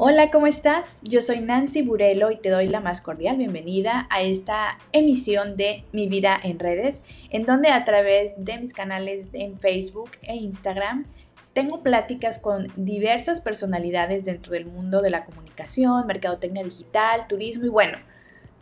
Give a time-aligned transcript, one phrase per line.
[0.00, 0.96] Hola, ¿cómo estás?
[1.02, 5.82] Yo soy Nancy Burelo y te doy la más cordial bienvenida a esta emisión de
[5.90, 11.06] Mi vida en redes, en donde a través de mis canales en Facebook e Instagram
[11.52, 17.70] tengo pláticas con diversas personalidades dentro del mundo de la comunicación, mercadotecnia digital, turismo y
[17.70, 17.98] bueno,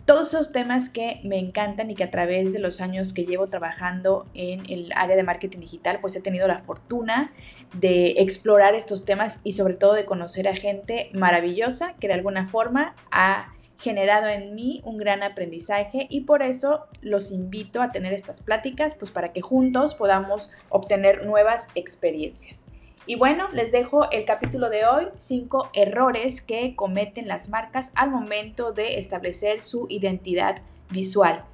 [0.06, 3.48] todos esos temas que me encantan y que a través de los años que llevo
[3.48, 7.32] trabajando en el área de marketing digital, pues he tenido la fortuna
[7.74, 12.46] de explorar estos temas y sobre todo de conocer a gente maravillosa que de alguna
[12.46, 18.12] forma ha generado en mí un gran aprendizaje y por eso los invito a tener
[18.12, 22.65] estas pláticas, pues para que juntos podamos obtener nuevas experiencias.
[23.08, 28.10] Y bueno, les dejo el capítulo de hoy, cinco errores que cometen las marcas al
[28.10, 30.56] momento de establecer su identidad
[30.90, 31.44] visual.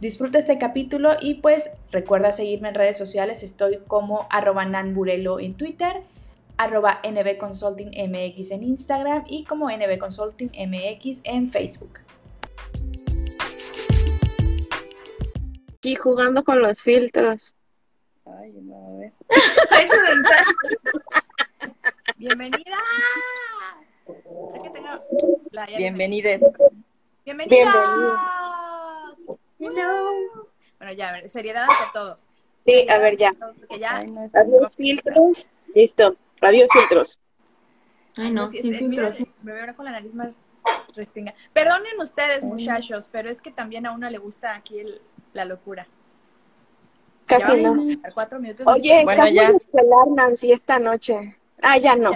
[0.00, 5.54] Disfruta este capítulo y pues recuerda seguirme en redes sociales, estoy como arroba nanburelo en
[5.54, 6.02] Twitter,
[6.56, 11.98] arroba nbconsultingmx en Instagram y como nbconsultingmx en Facebook.
[15.82, 17.56] Y jugando con los filtros.
[18.38, 19.12] Ay, no, a ver.
[22.16, 22.80] Bienvenidas.
[25.76, 26.42] Bienvenides.
[27.24, 27.74] Bienvenidas.
[29.58, 32.18] Bueno, ya, a ver, seriedad ante todo.
[32.64, 33.32] Sí, a ver, ya.
[34.34, 35.48] Adiós filtros.
[35.74, 36.16] Listo.
[36.40, 37.18] Adiós filtros.
[38.18, 39.20] Ay, no, sin filtros.
[39.42, 40.40] me veo ahora con la nariz más
[40.94, 41.34] restringida.
[41.52, 45.00] Perdonen ustedes, muchachos, pero es que también a una le gusta aquí el,
[45.32, 45.86] la locura.
[47.38, 47.74] Casi no.
[48.14, 49.48] Cuatro minutos Oye, bueno, está ya.
[49.50, 51.36] estelar, Nancy, esta noche.
[51.62, 52.12] Ah, ya no.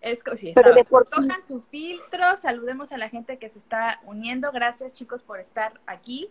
[0.00, 4.00] Es sí, Pero de por Cojan su filtro, saludemos a la gente que se está
[4.04, 4.52] uniendo.
[4.52, 6.30] Gracias, chicos, por estar aquí.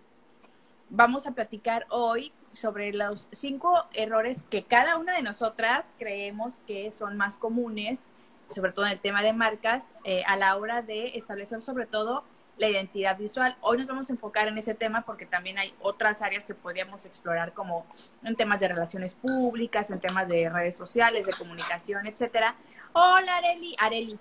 [0.90, 6.92] Vamos a platicar hoy sobre los cinco errores que cada una de nosotras creemos que
[6.92, 8.08] son más comunes,
[8.50, 12.23] sobre todo en el tema de marcas, eh, a la hora de establecer sobre todo
[12.58, 13.56] la identidad visual.
[13.62, 17.06] Hoy nos vamos a enfocar en ese tema porque también hay otras áreas que podríamos
[17.06, 17.85] explorar como
[18.23, 22.56] en temas de relaciones públicas, en temas de redes sociales, de comunicación, etcétera.
[22.94, 24.19] Hola Areli, Areli,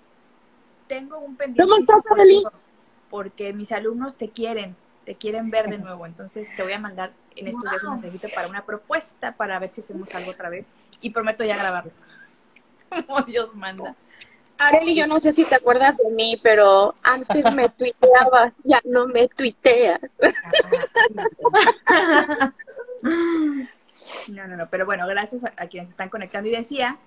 [0.87, 1.63] tengo un pendiente.
[1.63, 2.43] ¿Cómo estás Areli?
[3.09, 7.11] Porque mis alumnos te quieren, te quieren ver de nuevo, entonces te voy a mandar
[7.35, 10.65] en estos días un mensajito para una propuesta para ver si hacemos algo otra vez
[11.01, 11.91] y prometo ya grabarlo.
[13.07, 13.95] Como Dios manda.
[14.59, 19.07] Areli, yo no sé si te acuerdas de mí, pero antes me tuiteabas, ya no
[19.07, 19.99] me tuiteas.
[24.29, 26.49] No, no, no, pero bueno, gracias a, quienes están conectando.
[26.49, 26.97] Y decía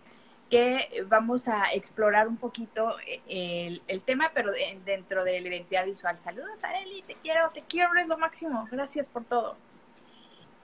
[0.51, 2.93] que vamos a explorar un poquito
[3.27, 4.53] el, tema, pero
[4.85, 6.19] dentro de la identidad visual.
[6.19, 8.69] Saludos, Areli, te quiero, te quiero, es lo máximo.
[8.71, 9.57] Gracias por todo.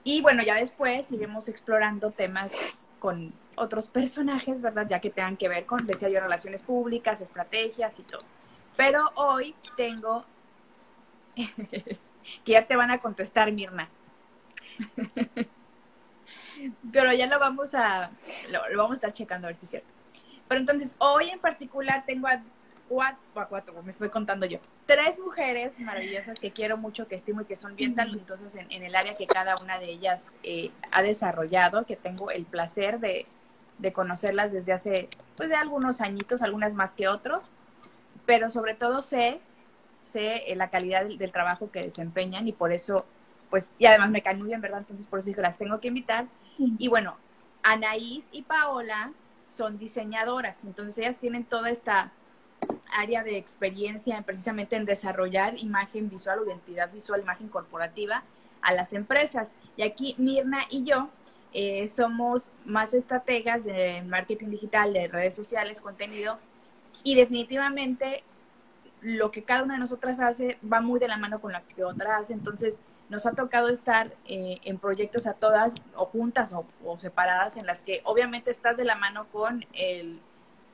[0.03, 2.55] Y bueno, ya después iremos explorando temas
[2.99, 4.87] con otros personajes, ¿verdad?
[4.87, 8.21] Ya que tengan que ver con, decía yo, relaciones públicas, estrategias y todo.
[8.75, 10.23] Pero hoy tengo,
[11.35, 11.97] que
[12.45, 13.89] ya te van a contestar, Mirna.
[16.91, 18.11] Pero ya lo vamos a,
[18.49, 19.89] lo, vamos a estar checando a ver si es cierto.
[20.47, 22.41] Pero entonces, hoy en particular tengo a
[22.87, 27.41] cuatro, a cuatro, me estoy contando yo, tres mujeres maravillosas que quiero mucho, que estimo
[27.41, 30.71] y que son bien talentosas en, en el área que cada una de ellas eh,
[30.91, 33.25] ha desarrollado, que tengo el placer de,
[33.77, 37.43] de conocerlas desde hace, pues, de algunos añitos, algunas más que otros,
[38.25, 39.39] pero sobre todo sé,
[40.01, 43.05] sé eh, la calidad del, trabajo que desempeñan y por eso,
[43.49, 44.79] pues, y además me caen muy bien, ¿verdad?
[44.79, 46.25] Entonces, por eso dije, las tengo que invitar.
[46.57, 47.17] Y bueno,
[47.63, 49.11] Anaís y Paola
[49.47, 52.11] son diseñadoras, entonces ellas tienen toda esta
[52.91, 58.23] área de experiencia precisamente en desarrollar imagen visual o identidad visual, imagen corporativa
[58.61, 59.49] a las empresas.
[59.75, 61.09] Y aquí Mirna y yo
[61.53, 66.37] eh, somos más estrategas de marketing digital, de redes sociales, contenido,
[67.03, 68.23] y definitivamente
[69.01, 71.83] lo que cada una de nosotras hace va muy de la mano con lo que
[71.83, 76.97] otra hace, entonces nos ha tocado estar eh, en proyectos a todas o juntas o,
[76.97, 80.19] separadas en las que obviamente estás de la mano con el,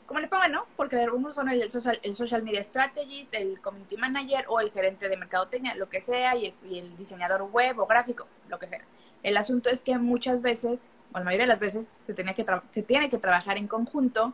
[0.08, 0.66] ¿cómo le pongo, no?
[0.76, 5.10] Porque algunos son el social, el social media strategist, el community manager o el gerente
[5.10, 8.82] de mercadotecnia, lo que sea, y el diseñador web o gráfico, lo que sea.
[9.24, 13.18] El asunto es que muchas veces, o la mayoría de las veces, se, tiene que
[13.18, 14.34] trabajar en conjunto,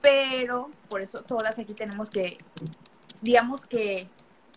[0.00, 2.36] pero por eso todas aquí tenemos que,
[3.22, 4.08] digamos que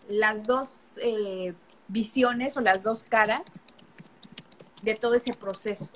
[0.08, 1.54] las dos eh,
[1.86, 3.60] visiones o las dos caras
[4.82, 5.88] de todo ese proceso.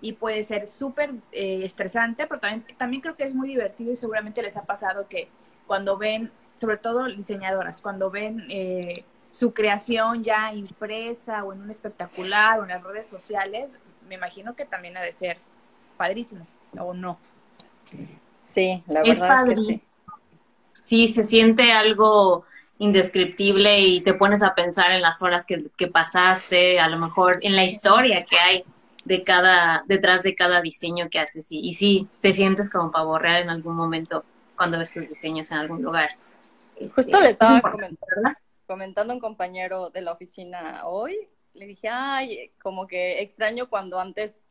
[0.00, 3.96] Y puede ser súper eh, estresante, pero también, también creo que es muy divertido y
[3.96, 5.28] seguramente les ha pasado que
[5.66, 9.04] cuando ven, sobre todo diseñadoras, cuando ven eh,
[9.34, 13.76] su creación ya impresa o en un espectacular o en las redes sociales,
[14.08, 15.38] me imagino que también ha de ser
[15.96, 16.46] padrísimo,
[16.78, 17.18] o no.
[18.44, 19.82] Sí, la verdad es, que sí.
[20.74, 22.44] sí se siente algo
[22.78, 27.40] indescriptible y te pones a pensar en las horas que, que pasaste, a lo mejor
[27.42, 28.64] en la historia que hay
[29.04, 31.50] de cada, detrás de cada diseño que haces.
[31.50, 34.24] Y, y sí, te sientes como pavo real en algún momento
[34.56, 36.10] cuando ves tus diseños en algún lugar.
[36.78, 38.30] Justo este, le estaba comentando,
[38.66, 44.00] comentando a un compañero de la oficina hoy, le dije, ay, como que extraño cuando
[44.00, 44.42] antes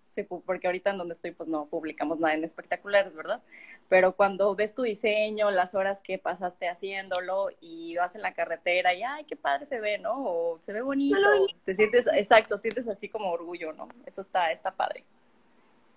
[0.45, 3.41] porque ahorita en donde estoy pues no publicamos nada en espectaculares, ¿verdad?
[3.89, 8.93] Pero cuando ves tu diseño, las horas que pasaste haciéndolo y vas en la carretera
[8.93, 10.13] y ay, qué padre se ve, ¿no?
[10.15, 11.17] O se ve bonito,
[11.65, 13.87] te sientes, exacto, sientes así como orgullo, ¿no?
[14.05, 15.03] Eso está, está padre.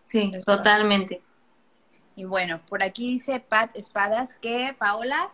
[0.02, 1.20] Sí, totalmente.
[2.14, 5.30] Y bueno, por aquí dice Pat Espadas que Paola,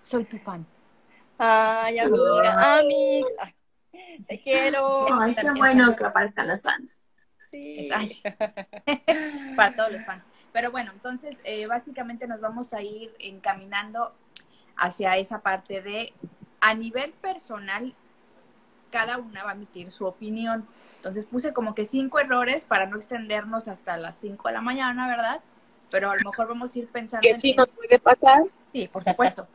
[0.00, 0.64] soy tu fan.
[1.38, 3.30] Ay, amiga, amigos,
[4.26, 5.20] te quiero.
[5.20, 7.04] Ay, qué bueno que aparezcan los fans.
[9.56, 10.24] Para todos los fans.
[10.52, 14.14] Pero bueno, entonces eh, básicamente nos vamos a ir encaminando
[14.76, 16.12] hacia esa parte de,
[16.60, 17.94] a nivel personal,
[18.90, 20.66] cada una va a emitir su opinión.
[20.96, 25.08] Entonces puse como que cinco errores para no extendernos hasta las cinco de la mañana,
[25.08, 25.40] ¿verdad?
[25.90, 27.22] Pero a lo mejor vamos a ir pensando.
[27.22, 28.42] Que sí nos puede pasar.
[28.72, 29.46] Sí, por supuesto.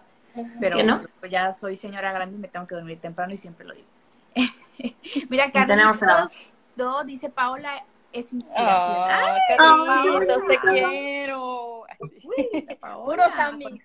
[0.59, 1.01] Pero no?
[1.29, 3.87] ya soy señora grande y me tengo que dormir temprano y siempre lo digo.
[5.29, 9.07] Mira, Carlitos, do, dice Paola, es inspiración.
[9.09, 11.85] ¡Ay, Carlitos, te quiero!
[13.05, 13.83] Puros amigos.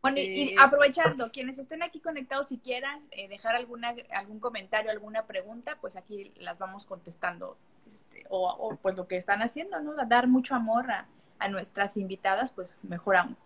[0.00, 5.26] Bueno, y, aprovechando, quienes estén aquí conectados, si quieran eh, dejar alguna, algún comentario, alguna
[5.26, 7.56] pregunta, pues aquí las vamos contestando.
[7.86, 9.94] Este, o, pues lo que están haciendo, ¿no?
[10.06, 11.06] Dar mucho amor a,
[11.38, 13.36] a nuestras invitadas, pues mejor aún.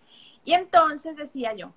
[0.46, 1.72] Y entonces decía yo,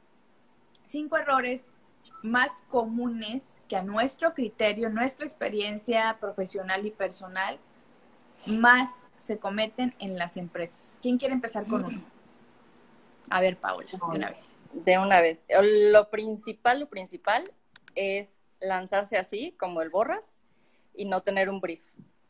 [0.86, 1.74] cinco errores
[2.22, 7.58] más comunes que a nuestro criterio, nuestra experiencia profesional y personal,
[8.46, 11.00] más se cometen en las empresas.
[11.02, 12.04] ¿Quién quiere empezar con uno?
[13.32, 14.56] A ver, Paula, de una vez.
[14.72, 15.40] De una vez.
[15.92, 17.44] Lo principal, lo principal
[17.96, 20.40] es lanzarse así, como el borras,
[20.94, 21.82] y no tener un brief.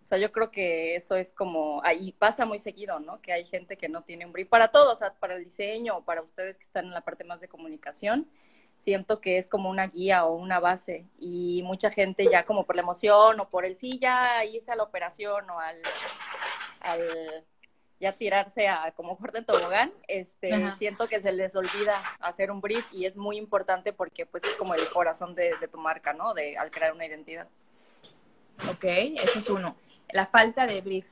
[0.10, 3.22] O sea, yo creo que eso es como, ahí pasa muy seguido, ¿no?
[3.22, 5.98] Que hay gente que no tiene un brief para todos, o sea, para el diseño
[5.98, 8.28] o para ustedes que están en la parte más de comunicación
[8.74, 12.76] siento que es como una guía o una base y mucha gente ya como por
[12.76, 15.80] la emoción o por el sí ya irse a la operación o al,
[16.80, 17.46] al
[18.00, 22.62] ya tirarse a como fuerte en tobogán, este, siento que se les olvida hacer un
[22.62, 26.14] brief y es muy importante porque pues es como el corazón de, de tu marca,
[26.14, 26.34] ¿no?
[26.34, 27.48] De al crear una identidad.
[28.72, 29.76] Ok, eso es uno.
[30.12, 31.06] La falta de brief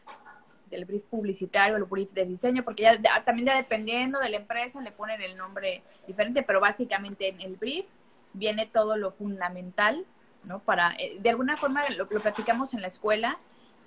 [0.70, 4.82] del brief publicitario, el brief de diseño, porque ya también ya dependiendo de la empresa
[4.82, 7.86] le ponen el nombre diferente, pero básicamente en el brief
[8.34, 10.06] viene todo lo fundamental,
[10.44, 10.60] ¿no?
[10.60, 13.38] Para, eh, de alguna forma lo, lo platicamos en la escuela,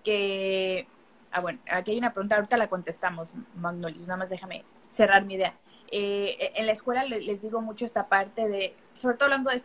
[0.05, 0.87] que,
[1.33, 5.35] ah, bueno, aquí hay una pregunta, ahorita la contestamos, Magnolius, nada más déjame cerrar mi
[5.35, 5.55] idea.
[5.93, 9.57] Eh, en la escuela les, digo mucho esta parte de, sobre todo hablando de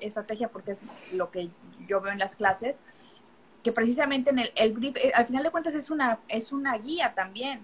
[0.00, 1.50] estrategia, porque es lo que
[1.88, 2.84] yo veo en las clases,
[3.62, 6.76] que precisamente en el, el brief, eh, al final de cuentas es una, es una
[6.78, 7.60] guía también.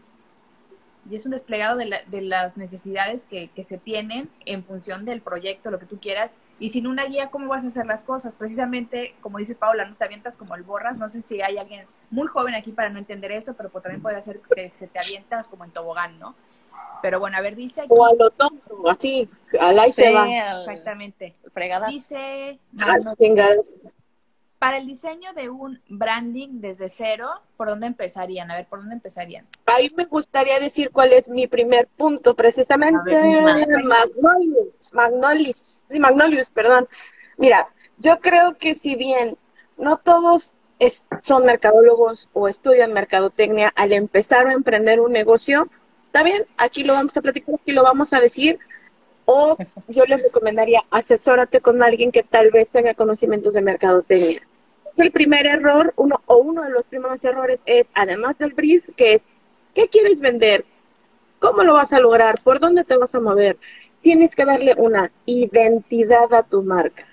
[1.11, 5.07] Y es un desplegado de, la, de las necesidades que, que, se tienen en función
[5.07, 6.33] del proyecto, lo que tú quieras.
[6.59, 8.37] Y sin una guía, ¿cómo vas a hacer las cosas?
[8.37, 10.99] Precisamente, como dice Paula, no te avientas como el borras.
[10.99, 14.03] No sé si hay alguien muy joven aquí para no entender esto, pero pues también
[14.03, 16.35] puede ser que te, te avientas como en tobogán, ¿no?
[17.01, 17.91] Pero bueno, a ver, dice aquí.
[17.91, 19.29] O a lo tonto, así,
[19.59, 20.27] al ahí se va.
[20.59, 21.33] Exactamente.
[21.53, 21.91] Fregadas.
[21.91, 22.59] Dice.
[22.79, 22.97] Ah,
[24.59, 28.51] para el diseño de un branding desde cero, ¿por dónde empezarían?
[28.51, 29.47] A ver, ¿por dónde empezarían?
[29.67, 32.99] Ahí me gustaría decir cuál es mi primer punto, precisamente
[33.85, 36.89] Magnolius, Magnolius, sí, Magnolius, perdón.
[37.37, 39.37] Mira, yo creo que si bien
[39.77, 40.55] no todos
[41.23, 45.69] son mercadólogos o estudian mercadotecnia al empezar a emprender un negocio,
[46.07, 48.59] está bien, aquí lo vamos a platicar, aquí lo vamos a decir,
[49.25, 49.57] o
[49.89, 54.48] yo les recomendaría asesórate con alguien que tal vez tenga conocimientos de mercadotecnia
[55.03, 59.15] el primer error, uno o uno de los primeros errores es, además del brief, que
[59.15, 59.23] es,
[59.75, 60.65] ¿qué quieres vender?
[61.39, 62.41] ¿Cómo lo vas a lograr?
[62.43, 63.57] ¿Por dónde te vas a mover?
[64.03, 67.07] Tienes que darle una identidad a tu marca.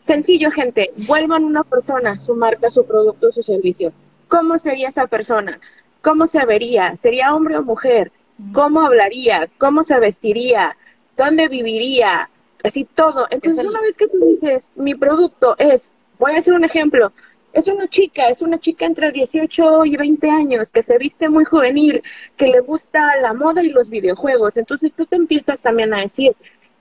[0.00, 3.92] Sencillo, gente, vuelvan una persona, su marca, su producto, su servicio.
[4.28, 5.60] ¿Cómo sería esa persona?
[6.02, 6.96] ¿Cómo se vería?
[6.96, 8.12] ¿Sería hombre o mujer?
[8.52, 9.48] ¿Cómo hablaría?
[9.58, 10.76] ¿Cómo se vestiría?
[11.16, 12.30] ¿Dónde viviría?
[12.62, 13.26] Así todo.
[13.30, 17.12] Entonces, una vez que tú dices, mi producto es Voy a hacer un ejemplo.
[17.52, 21.44] Es una chica, es una chica entre 18 y 20 años que se viste muy
[21.44, 22.02] juvenil,
[22.36, 24.56] que le gusta la moda y los videojuegos.
[24.56, 26.36] Entonces tú te empiezas también a decir,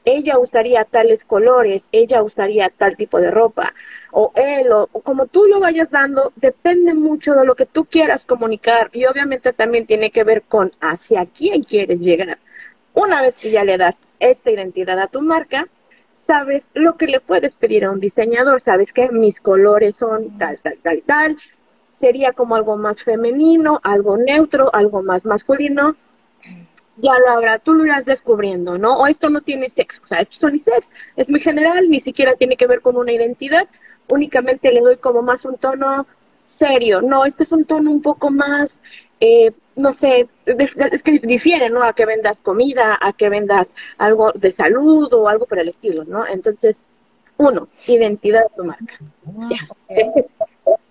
[0.05, 3.73] ella usaría tales colores, ella usaría tal tipo de ropa,
[4.11, 8.25] o él, o, como tú lo vayas dando, depende mucho de lo que tú quieras
[8.25, 12.39] comunicar y obviamente también tiene que ver con hacia quién quieres llegar.
[12.93, 15.67] Una vez que ya le das esta identidad a tu marca,
[16.27, 20.59] sabes lo que le puedes pedir a un diseñador, sabes que mis colores son tal,
[20.61, 21.37] tal, tal, tal,
[21.95, 25.95] sería como algo más femenino, algo neutro, algo más masculino,
[26.97, 28.97] ya Laura, tú lo irás descubriendo, ¿no?
[28.97, 32.35] O esto no tiene sexo, o sea, esto es unisex, es muy general, ni siquiera
[32.35, 33.67] tiene que ver con una identidad,
[34.09, 36.05] únicamente le doy como más un tono
[36.43, 38.81] serio, no, este es un tono un poco más,
[39.19, 41.83] eh, no sé, es que difiere, ¿no?
[41.83, 46.03] A que vendas comida, a que vendas algo de salud o algo por el estilo,
[46.03, 46.25] ¿no?
[46.27, 46.83] Entonces,
[47.37, 48.97] uno, identidad de tu marca.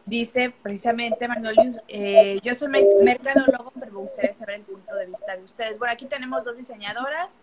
[0.06, 2.68] Dice precisamente Magnolius, eh, yo soy
[3.02, 5.78] mercadólogo, pero me gustaría saber el punto de vista de ustedes.
[5.78, 7.40] Bueno, aquí tenemos dos diseñadoras,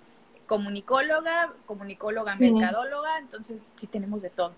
[0.48, 4.54] comunicóloga, comunicóloga, mercadóloga, entonces sí tenemos de todo.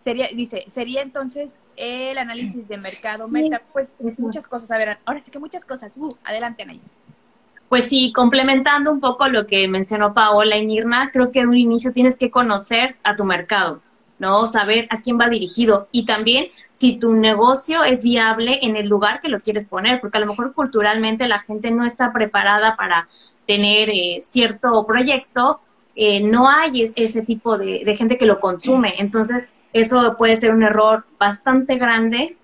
[0.00, 5.20] Sería, dice, sería entonces el análisis de mercado meta, pues muchas cosas, a ver, ahora
[5.20, 5.92] sí que muchas cosas.
[5.94, 6.86] Uh, adelante, Anaís.
[7.68, 11.58] Pues sí, complementando un poco lo que mencionó Paola y Nirna, creo que en un
[11.58, 13.82] inicio tienes que conocer a tu mercado
[14.20, 14.46] ¿no?
[14.46, 19.18] Saber a quién va dirigido y también si tu negocio es viable en el lugar
[19.18, 23.08] que lo quieres poner, porque a lo mejor culturalmente la gente no está preparada para
[23.46, 25.60] tener eh, cierto proyecto,
[25.96, 28.94] eh, no hay ese tipo de, de, gente que lo consume.
[28.98, 32.36] Entonces, eso puede ser un error bastante grande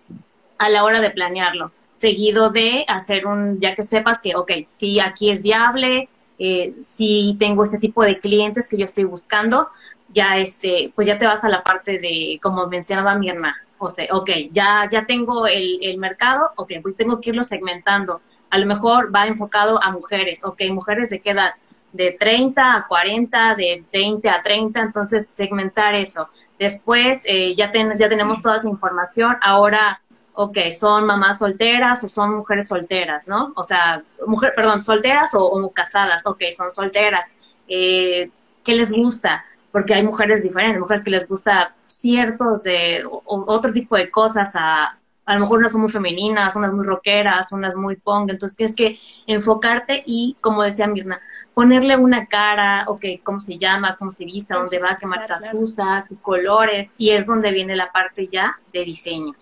[0.58, 5.00] a la hora de planearlo, seguido de hacer un, ya que sepas que, ok, sí,
[5.00, 9.68] aquí es viable, eh, si tengo ese tipo de clientes que yo estoy buscando,
[10.08, 13.90] ya este, pues ya te vas a la parte de, como mencionaba mi hermana, o
[13.90, 18.22] sea, ok, ya, ya tengo el, el mercado, ok, pues tengo que irlo segmentando.
[18.48, 21.52] A lo mejor va enfocado a mujeres, ok, mujeres de qué edad,
[21.92, 26.28] de 30 a 40, de 20 a 30, entonces segmentar eso.
[26.58, 30.00] Después eh, ya, ya tenemos toda esa información, ahora,
[30.34, 33.52] ok, son mamás solteras o son mujeres solteras, ¿no?
[33.56, 37.32] O sea, mujer, perdón, solteras o, o casadas, ok, son solteras.
[37.68, 38.30] Eh,
[38.64, 39.44] ¿Qué les gusta?
[39.76, 44.96] porque hay mujeres diferentes, mujeres que les gusta ciertos de otro tipo de cosas a
[45.26, 48.76] a lo mejor unas son muy femeninas, unas muy rockeras, unas muy punk, entonces tienes
[48.76, 51.20] que enfocarte y, como decía Mirna,
[51.52, 56.06] ponerle una cara, ok, cómo se llama, cómo se viste, dónde va, qué marcas usa,
[56.08, 59.34] qué colores, y es donde viene la parte ya de diseño.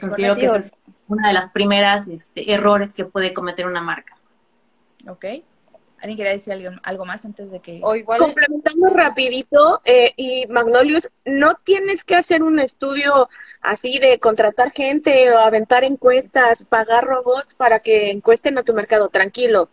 [0.00, 0.72] Considero que esa es
[1.08, 4.14] una de las primeras este, errores que puede cometer una marca.
[5.08, 5.24] Ok.
[6.06, 7.80] ¿Alguien quería decir algo, más antes de que...?
[7.80, 13.28] Complementando rapidito, eh, y Magnolius, no tienes que hacer un estudio
[13.60, 19.08] así de contratar gente o aventar encuestas, pagar robots para que encuesten a tu mercado,
[19.08, 19.68] tranquilo.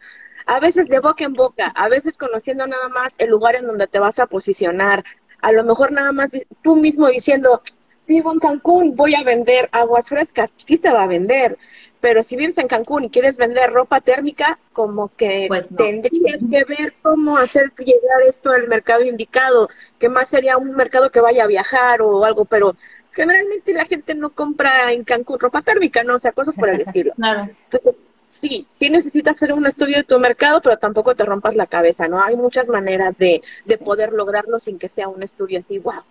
[0.47, 3.85] A veces de boca en boca, a veces conociendo nada más el lugar en donde
[3.85, 5.03] te vas a posicionar,
[5.39, 6.31] a lo mejor nada más
[6.63, 7.61] tú mismo diciendo,
[8.07, 11.59] vivo en Cancún, voy a vender aguas frescas, sí se va a vender,
[12.03, 16.65] pero si vives en Cancún y quieres vender ropa térmica, como que pues tendrías que
[16.65, 19.69] ver cómo hacer llegar esto al mercado indicado,
[19.99, 22.75] que más sería un mercado que vaya a viajar o algo, pero
[23.13, 26.15] generalmente la gente no compra en Cancún ropa térmica, ¿no?
[26.15, 27.13] O sea, cosas por el estilo.
[27.15, 27.95] Entonces,
[28.27, 32.09] sí, sí necesitas hacer un estudio de tu mercado, pero tampoco te rompas la cabeza,
[32.09, 32.21] ¿no?
[32.21, 36.03] Hay muchas maneras de, de poder lograrlo sin que sea un estudio así, wow,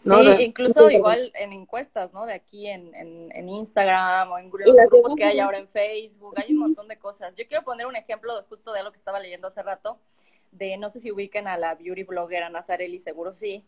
[0.00, 2.24] Sí, incluso igual en encuestas, ¿no?
[2.24, 6.60] De aquí en, en, Instagram o en grupos que hay ahora en Facebook, hay un
[6.60, 7.34] montón de cosas.
[7.34, 9.98] Yo quiero poner un ejemplo justo de algo que estaba leyendo hace rato,
[10.52, 13.64] de no sé si ubiquen a la beauty blogger Nazarelli, seguro sí.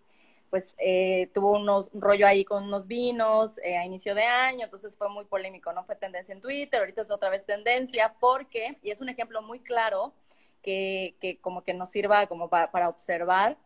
[0.51, 4.65] Pues eh, tuvo unos, un rollo ahí con unos vinos eh, a inicio de año,
[4.65, 5.85] entonces fue muy polémico, ¿no?
[5.85, 9.61] Fue tendencia en Twitter, ahorita es otra vez tendencia, porque, y es un ejemplo muy
[9.61, 10.13] claro
[10.61, 13.57] que, que como que nos sirva como para, para observar,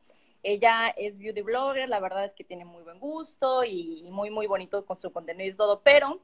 [0.44, 4.46] ella es beauty blogger, la verdad es que tiene muy buen gusto y, muy, muy
[4.46, 6.20] bonito con su contenido y todo, pero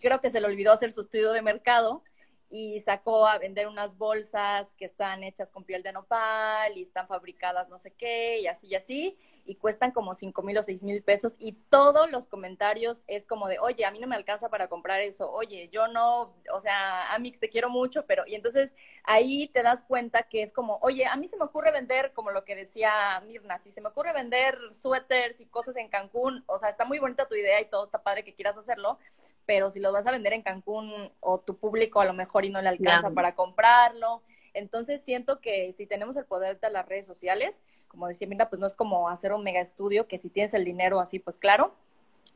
[0.00, 2.02] creo que se le olvidó hacer su estudio de mercado
[2.50, 7.06] y sacó a vender unas bolsas que están hechas con piel de nopal y están
[7.06, 10.82] fabricadas no sé qué y así y así y cuestan como cinco mil o seis
[10.82, 14.48] mil pesos y todos los comentarios es como de, oye, a mí no me alcanza
[14.48, 18.74] para comprar eso, oye, yo no, o sea, Amix, te quiero mucho, pero, y entonces
[19.04, 22.30] ahí te das cuenta que es como, oye, a mí se me ocurre vender, como
[22.30, 26.58] lo que decía Mirna, si se me ocurre vender suéteres y cosas en Cancún, o
[26.58, 28.98] sea, está muy bonita tu idea y todo está padre que quieras hacerlo,
[29.46, 32.50] pero si lo vas a vender en Cancún o tu público a lo mejor y
[32.50, 34.22] no le alcanza para comprarlo,
[34.54, 38.60] entonces siento que si tenemos el poder de las redes sociales, como decía Mirna, pues
[38.60, 41.74] no es como hacer un mega estudio que si tienes el dinero así, pues claro,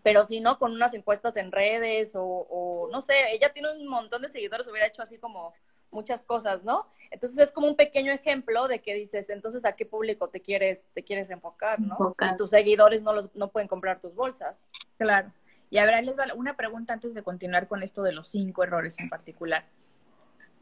[0.02, 4.22] pero si no, con unas encuestas en redes o, no sé, ella tiene un montón
[4.22, 5.52] de seguidores, hubiera hecho así como
[5.90, 6.86] muchas cosas, ¿no?
[7.10, 10.86] Entonces es como un pequeño ejemplo de que dices, entonces a qué público te quieres,
[10.94, 12.14] te quieres enfocar, ¿no?
[12.36, 14.70] tus seguidores no los, no pueden comprar tus bolsas.
[14.98, 15.32] Claro.
[15.70, 18.62] Y a ver, les va una pregunta antes de continuar con esto de los cinco
[18.62, 19.66] errores en particular.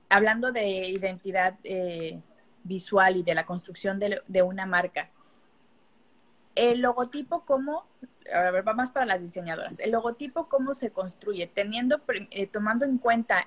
[0.08, 2.20] Hablando de identidad eh,
[2.64, 5.10] visual y de la construcción de, de, una marca,
[6.54, 7.84] el logotipo, ¿cómo?
[8.32, 9.78] A ver, va más para las diseñadoras.
[9.78, 11.46] El logotipo, ¿cómo se construye?
[11.46, 13.46] Teniendo, eh, tomando en cuenta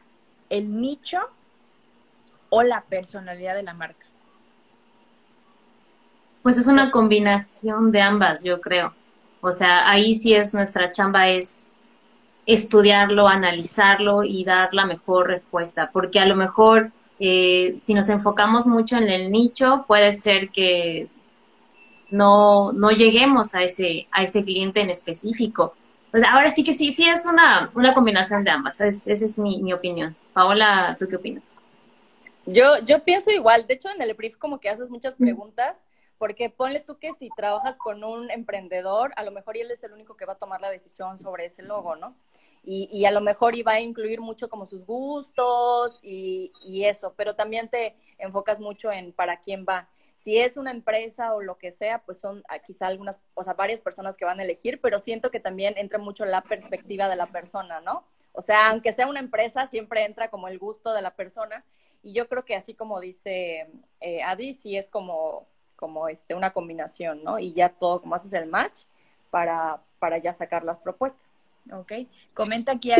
[0.49, 1.19] el nicho
[2.49, 4.05] o la personalidad de la marca.
[6.43, 8.93] Pues es una combinación de ambas, yo creo.
[9.41, 11.61] O sea, ahí sí es nuestra chamba, es
[12.53, 18.65] estudiarlo, analizarlo y dar la mejor respuesta, porque a lo mejor eh, si nos enfocamos
[18.65, 21.07] mucho en el nicho, puede ser que
[22.09, 25.75] no, no lleguemos a ese, a ese cliente en específico.
[26.09, 29.61] Pues ahora sí que sí, sí es una, una combinación de ambas, esa es mi,
[29.61, 30.15] mi opinión.
[30.33, 31.53] Paola, ¿tú qué opinas?
[32.47, 35.77] Yo, yo pienso igual, de hecho en el brief como que haces muchas preguntas,
[36.17, 39.93] porque ponle tú que si trabajas con un emprendedor, a lo mejor él es el
[39.93, 42.15] único que va a tomar la decisión sobre ese logo, ¿no?
[42.63, 46.51] Y, y a lo mejor iba a incluir mucho como sus gustos y,
[46.83, 51.41] eso, pero también te enfocas mucho en para quién va si es una empresa o
[51.41, 54.43] lo que sea, pues son ah, quizá algunas, o sea, varias personas que van a
[54.43, 58.03] elegir, pero siento que también entra mucho la perspectiva de la persona, ¿no?
[58.33, 61.63] O sea, aunque sea una empresa, siempre entra como el gusto de la persona.
[62.03, 66.51] Y yo creo que así como dice eh, Adi, sí es como, como este, una
[66.51, 67.39] combinación, ¿no?
[67.39, 68.81] Y ya todo, como haces el match
[69.29, 71.28] para, para ya sacar las propuestas.
[71.71, 71.93] Ok.
[72.33, 72.91] Comenta aquí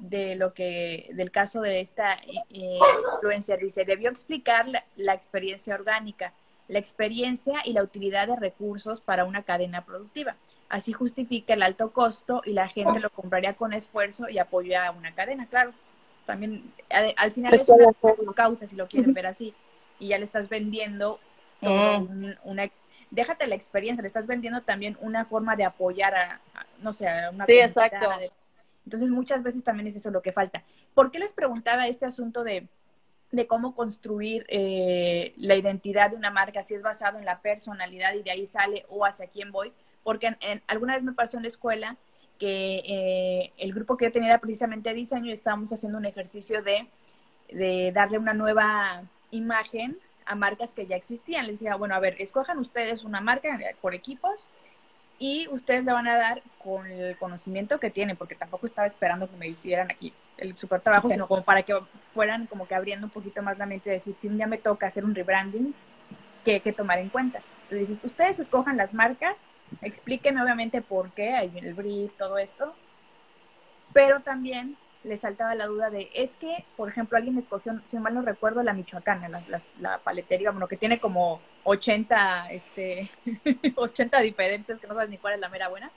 [0.00, 2.78] de lo que, del caso de esta eh,
[3.14, 3.58] influencer.
[3.58, 6.32] Dice, debió explicar la experiencia orgánica
[6.68, 10.36] la experiencia y la utilidad de recursos para una cadena productiva.
[10.68, 14.90] Así justifica el alto costo y la gente lo compraría con esfuerzo y apoya a
[14.90, 15.72] una cadena, claro.
[16.24, 16.72] También
[17.16, 19.54] al final es una causa, si lo quieren ver así,
[20.00, 21.20] y ya le estás vendiendo
[21.60, 22.30] mm.
[22.42, 22.68] una,
[23.16, 26.40] déjate la experiencia, le estás vendiendo también una forma de apoyar a,
[26.78, 28.08] no sé, a una Sí, exacto.
[28.84, 30.62] Entonces muchas veces también es eso lo que falta.
[30.94, 32.68] ¿Por qué les preguntaba este asunto de
[33.32, 38.14] de cómo construir eh, la identidad de una marca, si es basado en la personalidad
[38.14, 39.72] y de ahí sale o hacia quién voy,
[40.04, 41.96] porque en, alguna vez me pasó en la escuela
[42.38, 46.62] que eh, el grupo que yo tenía era precisamente diseño y estábamos haciendo un ejercicio
[46.62, 46.86] de,
[47.50, 51.46] de darle una nueva imagen a marcas que ya existían.
[51.46, 54.48] Les decía, bueno, a ver, escojan ustedes una marca por equipos
[55.18, 59.30] y ustedes le van a dar con el conocimiento que tienen, porque tampoco estaba esperando
[59.30, 61.74] que me hicieran aquí el super trabajo, sino como para que
[62.12, 64.58] fueran como que abriendo un poquito más la mente y decir, si un día me
[64.58, 65.74] toca hacer un rebranding,
[66.44, 67.40] ¿qué hay que tomar en cuenta?
[67.70, 69.36] Entonces ustedes escojan las marcas,
[69.80, 72.74] explíquenme obviamente por qué, ahí viene el brief, todo esto,
[73.94, 78.14] pero también le saltaba la duda de, es que, por ejemplo, alguien escogió, si mal
[78.14, 83.08] no recuerdo, la Michoacana, la, la, paletería, bueno, que tiene como 80, este,
[83.76, 85.90] 80 diferentes, que no sabes ni cuál es la mera buena.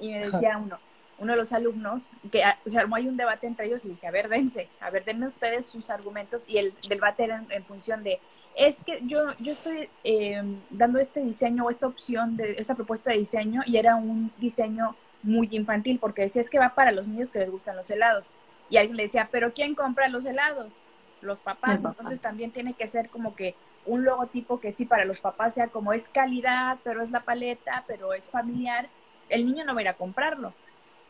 [0.00, 0.78] Y me decía uno,
[1.18, 4.06] uno de los alumnos, que ah, se armó ahí un debate entre ellos y dije,
[4.06, 8.02] a ver, dense, a ver, denme ustedes sus argumentos y el debate era en, función
[8.02, 8.18] de,
[8.56, 13.10] es que yo, yo estoy em, dando este diseño o esta opción, de esta propuesta
[13.10, 17.06] de diseño y era un diseño muy infantil porque decía es que va para los
[17.06, 18.30] niños que les gustan los helados.
[18.70, 20.74] Y alguien le decía, pero ¿quién compra los helados?
[21.20, 21.82] Los papás.
[21.84, 23.54] Entonces también tiene que ser como que
[23.84, 27.84] un logotipo que sí para los papás sea como es calidad, pero es la paleta,
[27.86, 28.88] pero es familiar.
[29.28, 30.52] El niño no va a ir a comprarlo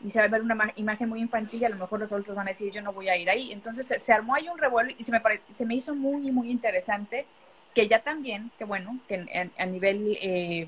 [0.03, 2.35] y se va a ver una imagen muy infantil y a lo mejor los adultos
[2.35, 3.51] van a decir yo no voy a ir ahí.
[3.51, 5.21] Entonces se, armó ahí un revuelo y se me,
[5.53, 7.25] se me hizo muy, muy interesante
[7.73, 10.67] que ya también, que bueno, que a nivel eh,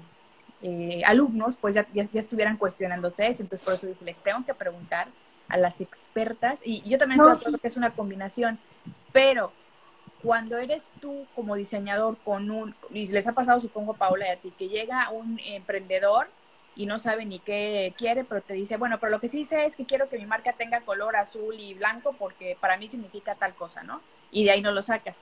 [0.62, 3.44] eh, alumnos pues ya, ya, estuvieran cuestionándose eso.
[3.44, 5.08] Entonces por eso dije, les tengo que preguntar
[5.48, 8.58] a las expertas y, yo también no, estoy que es una combinación,
[9.12, 9.52] pero
[10.24, 14.38] cuando eres tú como diseñador con un, y les ha pasado supongo Paula y a
[14.38, 16.28] ti, que llega un emprendedor
[16.76, 19.66] y no sabe ni qué quiere, pero te dice, bueno, pero lo que sí sé
[19.66, 23.36] es que quiero que mi marca tenga color azul y blanco porque para mí significa
[23.36, 24.02] tal cosa, ¿no?
[24.32, 25.20] Y de ahí no lo sacas.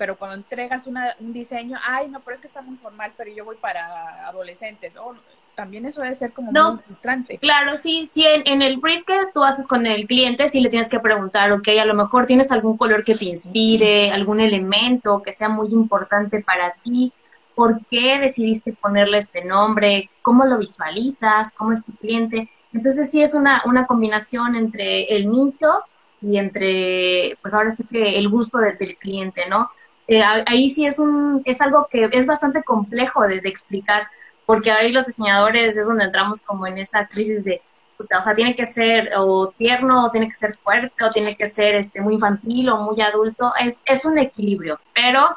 [0.00, 3.30] Pero cuando entregas una, un diseño, ay, no, pero es que está muy formal, pero
[3.34, 4.96] yo voy para adolescentes.
[4.96, 5.14] Oh,
[5.54, 7.36] también eso debe ser como muy frustrante.
[7.36, 10.70] Claro, sí, sí, en, en, el brief que tú haces con el cliente, sí le
[10.70, 15.20] tienes que preguntar, ok, a lo mejor tienes algún color que te inspire, algún elemento
[15.22, 17.12] que sea muy importante para ti,
[17.54, 22.48] por qué decidiste ponerle este nombre, cómo lo visualizas, cómo es tu cliente.
[22.72, 25.84] Entonces sí es una, una combinación entre el nicho
[26.22, 29.68] y entre, pues ahora sí que el gusto del cliente, ¿no?
[30.10, 34.08] Eh, ahí sí es, un, es algo que es bastante complejo de, explicar,
[34.44, 37.62] porque ahí los diseñadores es donde entramos como en esa crisis de,
[37.96, 41.46] o sea, tiene que ser o tierno, o tiene que ser fuerte, o tiene que
[41.46, 45.28] ser este, muy infantil o muy adulto, es, es un equilibrio, pero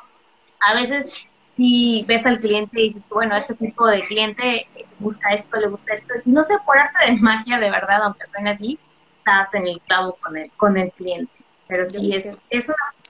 [0.61, 5.57] a veces si ves al cliente y dices, bueno, este tipo de cliente busca esto,
[5.57, 8.79] le gusta esto, y no sé, por arte de magia, de verdad, aunque suene así,
[9.19, 11.37] estás en el clavo con el, con el cliente.
[11.67, 13.02] Pero sí, es, es una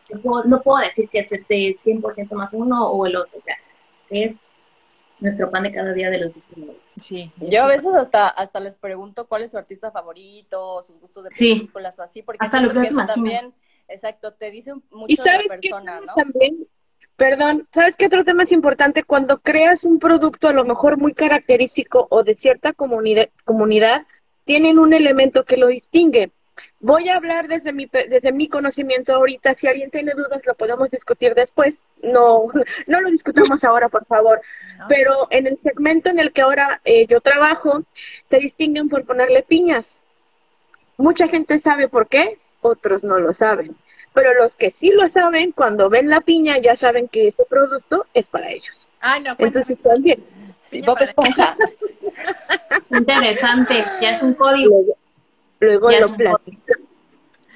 [0.45, 3.57] no puedo decir que es de 100% más uno o el otro, o sea,
[4.09, 4.35] es
[5.19, 6.81] nuestro pan de cada día de los diseñadores.
[6.99, 7.31] Sí.
[7.37, 11.29] Yo a veces hasta hasta les pregunto cuál es su artista favorito, sus gustos de
[11.29, 13.53] películas o así, porque hasta lo que también,
[13.87, 16.13] exacto, te dice mucho de la persona, ¿no?
[16.13, 16.67] También,
[17.15, 19.03] perdón, ¿sabes qué otro tema es importante?
[19.03, 24.05] Cuando creas un producto a lo mejor muy característico o de cierta comunidad, comunidad
[24.45, 26.31] tienen un elemento que lo distingue.
[26.83, 29.53] Voy a hablar desde mi, desde mi conocimiento ahorita.
[29.53, 31.81] Si alguien tiene dudas, lo podemos discutir después.
[32.01, 32.47] No,
[32.87, 34.41] no lo discutamos ahora, por favor.
[34.89, 37.83] Pero en el segmento en el que ahora eh, yo trabajo,
[38.25, 39.95] se distinguen por ponerle piñas.
[40.97, 43.77] Mucha gente sabe por qué, otros no lo saben.
[44.13, 48.07] Pero los que sí lo saben, cuando ven la piña, ya saben que ese producto
[48.13, 48.75] es para ellos.
[48.99, 50.21] Ah, no, Entonces, también.
[50.65, 51.55] Sí, Bob Esponja.
[52.91, 54.97] Interesante, ya es un código.
[55.63, 56.09] Luego lo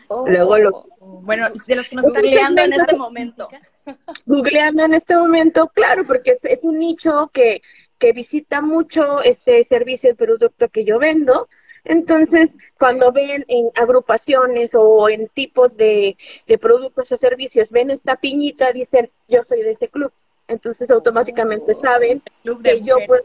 [0.10, 0.70] Luego lo...
[1.00, 3.50] Oh, bueno, de los que nos están googleando en este momento.
[4.26, 7.62] Googleando en este momento, claro, porque es, es un nicho que,
[7.98, 11.48] que visita mucho este servicio y producto que yo vendo.
[11.86, 18.18] Entonces, cuando ven en agrupaciones o en tipos de, de, productos o servicios, ven esta
[18.18, 20.12] piñita, dicen, yo soy de ese club.
[20.50, 23.24] Entonces, automáticamente saben que yo puedo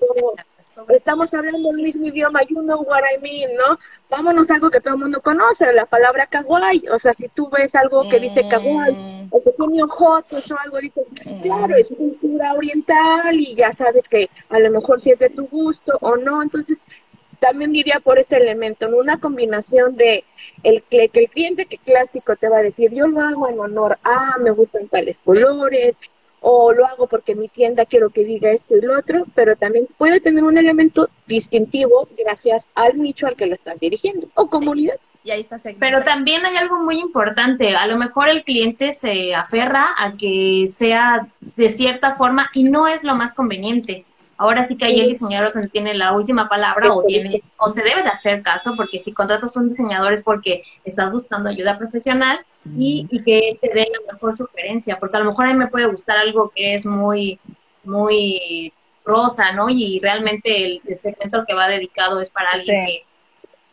[0.89, 3.79] estamos hablando el mismo idioma, you know what I mean, ¿no?
[4.11, 7.49] Vámonos a algo que todo el mundo conoce, la palabra kawaii, o sea, si tú
[7.51, 9.29] ves algo que dice kawaii, mm.
[9.31, 11.05] o que tiene ojotos o algo, dices,
[11.43, 15.47] claro, es cultura oriental y ya sabes que a lo mejor si es de tu
[15.47, 16.79] gusto o no, entonces
[17.43, 20.25] también diría por ese elemento, en una combinación de
[20.63, 23.59] el que, que el cliente que clásico te va a decir, yo lo hago en
[23.59, 25.97] honor a, me gustan tales colores,
[26.43, 29.87] o lo hago porque mi tienda quiero que diga esto y lo otro, pero también
[29.97, 34.97] puede tener un elemento distintivo gracias al nicho al que lo estás dirigiendo o comunidad.
[35.25, 39.35] Y ahí está Pero también hay algo muy importante, a lo mejor el cliente se
[39.37, 44.05] aferra a que sea de cierta forma y no es lo más conveniente.
[44.43, 47.81] Ahora sí que ahí el diseñador se tiene la última palabra o tiene o se
[47.85, 51.79] debe de hacer caso porque si contratas a un diseñador es porque estás buscando ayuda
[51.79, 52.45] profesional
[52.77, 55.69] y, y que te dé la mejor sugerencia, porque a lo mejor a mí me
[55.69, 57.39] puede gustar algo que es muy,
[57.85, 58.73] muy
[59.05, 59.71] rosa, ¿no?
[59.71, 63.03] Y realmente el, segmento al que va dedicado es para alguien que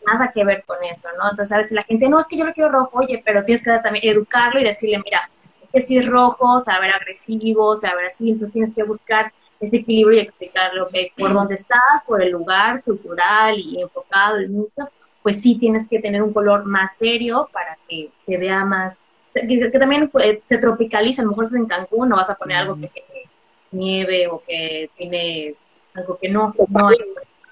[0.06, 1.32] nada que ver con eso, ¿no?
[1.32, 3.64] Entonces, a veces la gente, no, es que yo lo quiero rojo, oye, pero tienes
[3.64, 5.32] que también educarlo y decirle, mira,
[5.74, 10.22] que si es rojo, saber agresivo, saber así, entonces tienes que buscar ese equilibrio y
[10.22, 14.90] explicarle, ok, por dónde estás, por el lugar cultural y enfocado el mucho,
[15.22, 19.70] pues sí tienes que tener un color más serio para que te vea más, que,
[19.78, 22.80] también eh, se tropicaliza, a lo mejor es en Cancún, no vas a poner algo
[22.80, 23.30] que tiene
[23.72, 25.56] nieve o que tiene
[25.94, 26.98] algo que no, no hay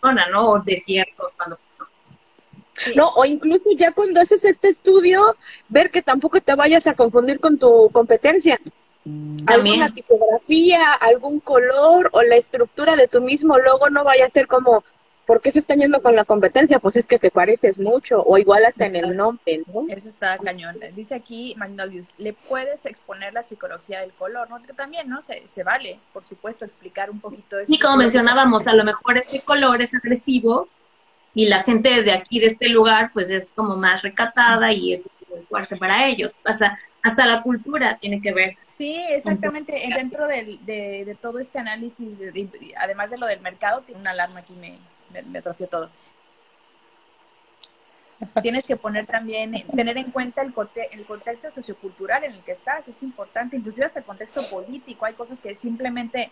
[0.01, 0.49] zona, ¿no?
[0.49, 1.59] O desiertos cuando
[2.95, 5.35] No, o incluso ya cuando haces este estudio,
[5.67, 8.59] ver que tampoco te vayas a confundir con tu competencia.
[9.45, 14.47] Alguna tipografía, algún color o la estructura de tu mismo logo no vaya a ser
[14.47, 14.83] como
[15.27, 16.79] ¿por qué se están yendo con la competencia?
[16.79, 19.85] Pues es que te pareces mucho, o igual hasta en el nombre, ¿no?
[19.89, 20.77] Eso está cañón.
[20.95, 24.63] Dice aquí Magnolius, le puedes exponer la psicología del color, ¿no?
[24.63, 25.21] Que también, ¿no?
[25.21, 27.71] Se, se vale, por supuesto, explicar un poquito eso.
[27.71, 30.69] Y como mencionábamos, a lo mejor este color es agresivo
[31.35, 35.05] y la gente de aquí, de este lugar, pues es como más recatada y es
[35.29, 36.37] muy fuerte para ellos.
[36.49, 38.55] O sea, hasta la cultura tiene que ver.
[38.77, 39.73] Sí, exactamente.
[39.95, 42.19] Dentro de, de, todo este análisis,
[42.77, 44.77] además de lo del mercado, tiene una alarma aquí me,
[45.25, 45.89] me, atrofió todo.
[48.41, 50.53] Tienes que poner también, tener en cuenta el,
[50.91, 55.13] el contexto sociocultural en el que estás, es importante, inclusive hasta el contexto político, hay
[55.13, 56.31] cosas que simplemente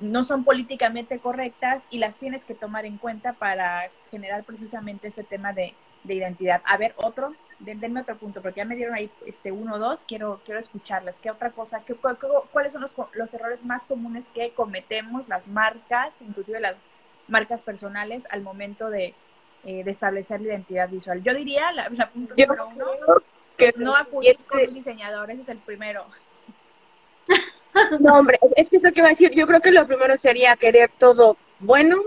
[0.00, 5.24] no son políticamente correctas y las tienes que tomar en cuenta para generar precisamente ese
[5.24, 5.74] tema de,
[6.04, 6.62] identidad.
[6.64, 10.04] A ver, otro, denme otro punto, porque ya me dieron ahí este uno o dos,
[10.06, 11.20] quiero, quiero escucharlas.
[11.20, 11.82] ¿Qué otra cosa?
[11.86, 16.76] ¿Qué, ¿Cuáles son los, los errores más comunes que cometemos las marcas, inclusive las
[17.28, 19.14] marcas personales al momento de,
[19.64, 21.22] eh, de establecer la identidad visual.
[21.22, 23.22] Yo diría, la, punto número uno,
[23.58, 26.04] que no acudir con un diseñador, ese es el primero.
[28.00, 30.56] No, hombre, es que eso que iba a decir, yo creo que lo primero sería
[30.56, 31.98] querer todo bueno,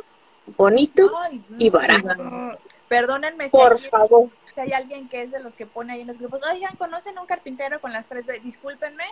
[0.57, 1.09] bonito
[1.57, 2.57] y barato.
[2.89, 4.29] Perdónenme Por favor.
[4.55, 7.17] Si hay alguien que es de los que pone ahí en los grupos, oigan, ¿conocen
[7.17, 8.39] un carpintero con las tres B?
[8.39, 9.05] Discúlpenme,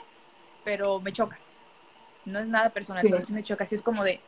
[0.64, 1.38] pero me choca.
[2.26, 3.64] No es nada personal, pero sí me choca.
[3.64, 4.20] Así es como de,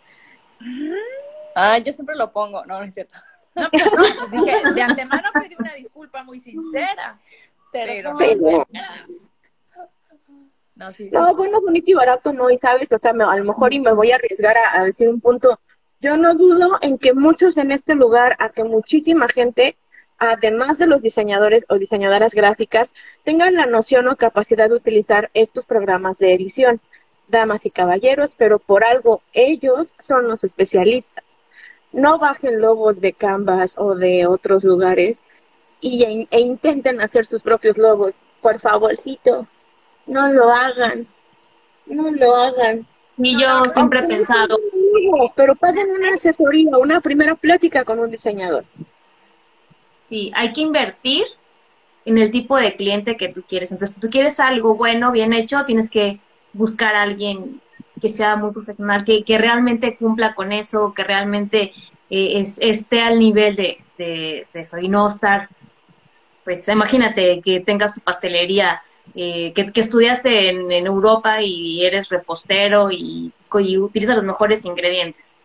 [1.55, 2.65] Ah, yo siempre lo pongo.
[2.65, 3.17] No, no es cierto.
[3.55, 7.19] No, pero no, pues dije, de antemano pedí una disculpa muy sincera.
[7.71, 8.65] Pero, no,
[10.75, 13.73] no, sí, no, bueno, bonito y barato no, y sabes, o sea, a lo mejor
[13.73, 15.59] y me voy a arriesgar a, decir un punto.
[15.99, 19.75] Yo no dudo en que muchos en este lugar, a que muchísima gente
[20.17, 25.65] además de los diseñadores o diseñadoras gráficas, tengan la noción o capacidad de utilizar estos
[25.65, 26.81] programas de edición.
[27.27, 31.23] Damas y caballeros, pero por algo ellos son los especialistas.
[31.91, 35.17] No bajen logos de Canvas o de otros lugares
[35.79, 38.13] y, e intenten hacer sus propios logos.
[38.41, 39.47] Por favorcito,
[40.05, 41.07] no lo hagan.
[41.85, 42.85] No lo hagan.
[43.17, 44.57] Ni yo siempre he pensado.
[45.35, 48.65] Pero paguen una asesoría, una primera plática con un diseñador.
[50.13, 51.25] Sí, hay que invertir
[52.05, 53.71] en el tipo de cliente que tú quieres.
[53.71, 56.19] Entonces, si tú quieres algo bueno, bien hecho, tienes que
[56.53, 57.59] buscar a alguien
[57.99, 61.73] que sea muy profesional, que, que realmente cumpla con eso, que realmente
[62.11, 65.49] eh, esté al nivel de, de, eso y no estar,
[66.43, 68.83] pues imagínate que tengas tu pastelería
[69.15, 75.37] eh, que, estudiaste en, Europa y eres repostero y, y utilizas los mejores ingredientes.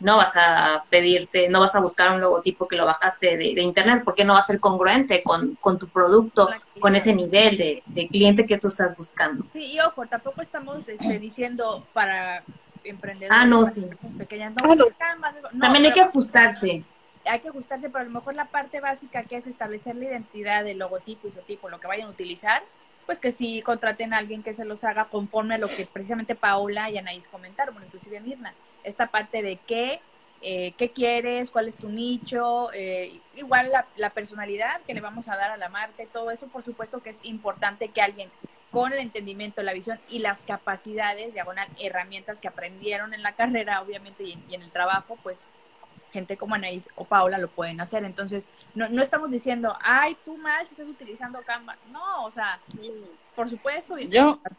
[0.00, 4.02] No vas a pedirte, no vas a buscar un logotipo que lo bajaste de, internet
[4.04, 8.58] porque no va a ser congruente con, tu producto, con ese nivel de, cliente que
[8.58, 9.44] tú estás buscando.
[9.52, 12.42] Sí, y ojo, tampoco estamos este, diciendo para
[12.84, 13.86] emprendedores ah, no, sí.
[14.16, 14.54] pequeñas,
[15.60, 16.82] También hay que ajustarse.
[17.24, 20.64] hay que ajustarse, pero a lo mejor la parte básica que es establecer la identidad
[20.64, 22.62] del logotipo, isotipo, lo que vayan a utilizar,
[23.06, 26.34] pues que sí contraten a alguien que se los haga conforme a lo que precisamente
[26.34, 28.52] Paola y Anaís comentaron, bueno, inclusive Mirna,
[28.88, 30.00] esta parte de qué,
[30.42, 35.36] eh, qué quieres, cuál es tu nicho, eh, igual la, personalidad que le vamos a
[35.36, 38.30] dar a la marca y todo eso, por supuesto que es importante que alguien
[38.70, 43.80] con el entendimiento, la visión y las capacidades, diagonal, herramientas que aprendieron en la carrera,
[43.80, 45.48] obviamente, y en el trabajo, pues
[46.10, 48.04] gente como Anaís o Paula lo pueden hacer.
[48.04, 51.76] Entonces, no, no estamos diciendo, ay, tú mal si estás utilizando Canva.
[51.90, 52.60] No, o sea,
[53.34, 53.96] por supuesto,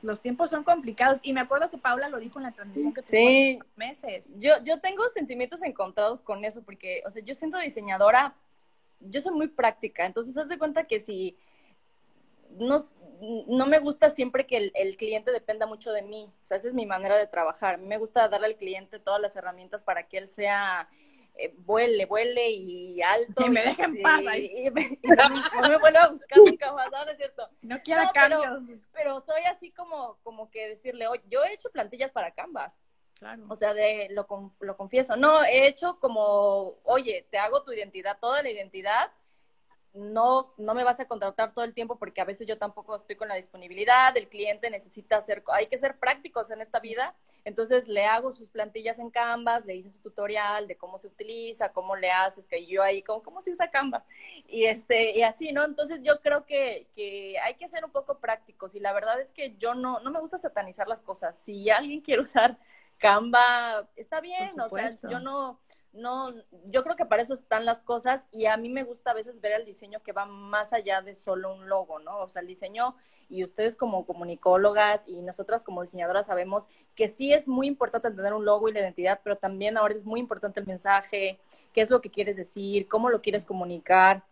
[0.01, 1.19] los tiempos son complicados.
[1.21, 3.59] Y me acuerdo que Paula lo dijo en la transmisión que sí.
[3.75, 4.31] meses.
[4.39, 8.35] Yo, yo tengo sentimientos encontrados con eso, porque, o sea, yo siento diseñadora,
[8.99, 11.37] yo soy muy práctica, entonces haz de cuenta que si
[12.57, 12.83] no,
[13.47, 16.31] no me gusta siempre que el, el, cliente dependa mucho de mí.
[16.43, 17.77] O sea, esa es mi manera de trabajar.
[17.77, 20.89] Me gusta darle al cliente todas las herramientas para que él sea
[21.41, 23.45] eh, vuele, vuele y alto.
[23.45, 24.21] Y me dejen paz.
[24.37, 27.09] Y, no, me vuelva a buscar nunca más, ¿no?
[27.09, 27.49] es cierto?
[27.61, 28.87] No quiero cambios.
[28.91, 32.79] Pero, soy así como, como que decirle, oye, yo he hecho plantillas para Canvas.
[33.15, 33.45] Claro.
[33.49, 34.27] O sea, de, lo,
[34.59, 35.15] lo confieso.
[35.15, 39.11] No, he hecho como, oye, te hago tu identidad, toda la identidad,
[39.93, 43.15] no, no me vas a contratar todo el tiempo porque a veces yo tampoco estoy
[43.15, 47.87] con la disponibilidad, el cliente necesita hacer, hay que ser prácticos en esta vida, entonces
[47.87, 51.95] le hago sus plantillas en Canvas, le hice su tutorial de cómo se utiliza, cómo
[51.95, 54.03] le haces, que yo ahí, cómo, cómo se usa Canvas,
[54.47, 55.63] y este, y así, ¿no?
[55.63, 59.31] Entonces yo creo que, que hay que ser un poco prácticos, y la verdad es
[59.31, 62.57] que yo no, no me gusta satanizar las cosas, si alguien quiere usar
[62.97, 65.59] Canva, está bien, o sea, yo no,
[65.93, 66.27] no,
[66.65, 69.41] yo creo que para eso están las cosas y a mí me gusta a veces
[69.41, 72.19] ver el diseño que va más allá de solo un logo, ¿no?
[72.19, 72.95] O sea, el diseño
[73.27, 78.33] y ustedes como comunicólogas y nosotras como diseñadoras sabemos que sí es muy importante tener
[78.33, 81.39] un logo y la identidad, pero también ahora es muy importante el mensaje,
[81.73, 84.23] qué es lo que quieres decir, cómo lo quieres comunicar.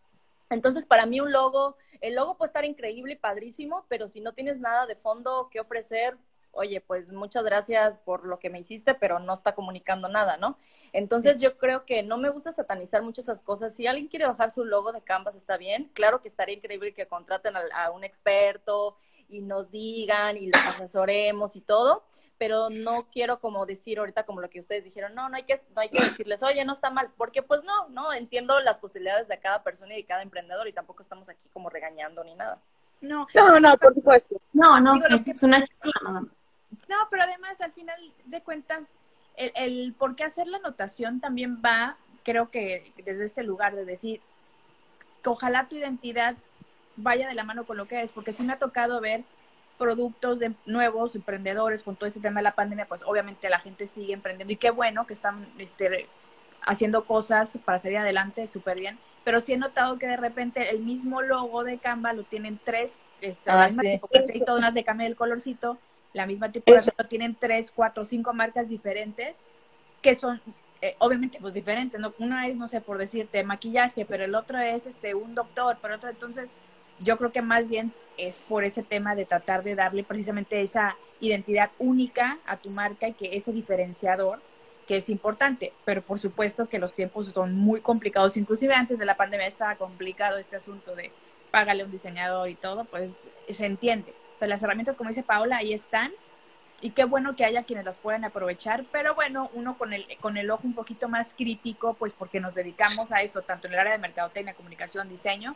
[0.50, 4.34] Entonces, para mí un logo, el logo puede estar increíble y padrísimo, pero si no
[4.34, 6.18] tienes nada de fondo que ofrecer,
[6.58, 10.58] oye, pues muchas gracias por lo que me hiciste, pero no está comunicando nada, ¿no?
[10.92, 13.76] Entonces yo creo que no me gusta satanizar mucho esas cosas.
[13.76, 15.90] Si alguien quiere bajar su logo de Canvas, está bien.
[15.94, 18.98] Claro que estaría increíble que contraten a, un experto
[19.30, 22.04] y nos digan y los asesoremos y todo,
[22.38, 25.60] pero no quiero como decir ahorita como lo que ustedes dijeron, no, no hay que,
[25.76, 29.28] no hay que decirles, oye, no está mal, porque pues no, no, entiendo las posibilidades
[29.28, 32.60] de cada persona y de cada emprendedor y tampoco estamos aquí como regañando ni nada.
[33.02, 34.42] No, no, no, por supuesto.
[34.54, 35.64] No, no, es una
[36.88, 38.92] No, pero además al final de cuentas
[39.36, 43.86] el, el por qué hacer la anotación también va, creo que desde este lugar de
[43.86, 44.22] decir
[45.24, 46.36] que ojalá tu identidad
[46.98, 49.24] vaya de la mano con lo que es, porque sí me ha tocado ver
[49.78, 53.88] productos de nuevos emprendedores con todo este tema de la pandemia, pues obviamente la gente
[53.88, 56.08] sigue emprendiendo y qué bueno que están este,
[56.64, 60.80] haciendo cosas para salir adelante súper bien, pero sí he notado que de repente el
[60.80, 63.70] mismo logo de Canva lo tienen tres, este, ah,
[64.34, 65.78] y todas de cambia el colorcito,
[66.14, 69.46] la misma tipografía, tienen tres, cuatro, cinco marcas diferentes
[70.02, 70.42] que son
[70.82, 72.14] eh, obviamente pues diferentes, ¿no?
[72.20, 75.96] Una es, no sé, por decirte, maquillaje, pero el otro es este un doctor, pero
[75.96, 76.54] otro entonces
[77.00, 80.96] yo creo que más bien es por ese tema de tratar de darle precisamente esa
[81.20, 84.40] identidad única a tu marca y que ese diferenciador
[84.88, 89.06] que es importante, pero por supuesto que los tiempos son muy complicados, inclusive antes de
[89.06, 91.12] la pandemia estaba complicado este asunto de
[91.52, 93.12] págale un diseñador y todo, pues
[93.50, 94.14] se entiende.
[94.38, 96.12] O sea, las herramientas, como dice Paola, ahí están,
[96.80, 100.38] y qué bueno que haya quienes las puedan aprovechar, pero bueno, uno con el, con
[100.38, 103.80] el ojo un poquito más crítico, pues porque nos dedicamos a esto, tanto en el
[103.80, 105.56] área de mercadotecnia, comunicación, diseño,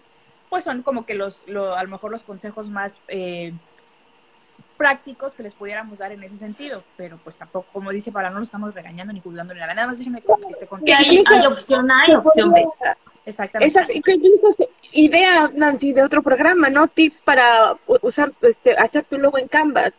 [0.50, 3.54] pues son como que los, lo, a lo mejor los consejos más eh,
[4.82, 8.38] prácticos que les pudiéramos dar en ese sentido, pero pues tampoco, como dice, para no
[8.38, 10.28] lo estamos regañando ni juzgando ni nada, nada más déjenme que
[10.68, 12.66] con hay, hay opción A y opción B.
[13.26, 14.02] Exactamente.
[14.94, 16.88] Idea, Nancy, de otro programa, ¿no?
[16.88, 19.94] Tips para usar, este, hacer tu logo en Canvas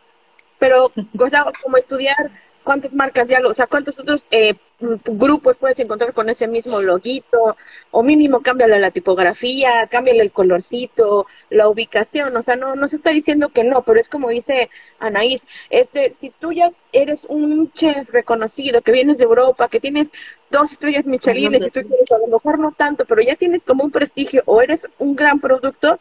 [0.63, 2.31] pero cosa como estudiar
[2.63, 6.81] cuántas marcas ya lo, o sea, cuántos otros eh, grupos puedes encontrar con ese mismo
[6.81, 7.55] loguito,
[7.91, 12.95] o mínimo cámbiale la tipografía, cámbiale el colorcito, la ubicación, o sea, no, no se
[12.95, 17.71] está diciendo que no, pero es como dice Anaís, este, si tú ya eres un
[17.73, 20.11] chef reconocido, que vienes de Europa, que tienes
[20.49, 23.83] dos estrellas Michelin, y tú quieres, a lo mejor no tanto, pero ya tienes como
[23.83, 25.99] un prestigio, o eres un gran producto,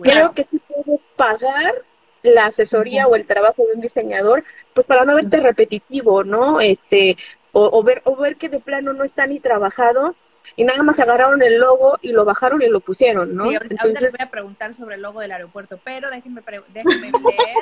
[0.00, 1.82] creo que sí puedes pagar
[2.22, 6.60] la asesoría o el trabajo de un diseñador, pues para no verte repetitivo, ¿no?
[6.60, 7.16] Este,
[7.52, 10.14] o, ver, o ver que de plano no está ni trabajado
[10.56, 13.48] y nada más agarraron el logo y lo bajaron y lo pusieron, ¿no?
[13.48, 17.56] Sí, ahorita, les voy a preguntar sobre el logo del aeropuerto, pero déjenme, déjenme leer.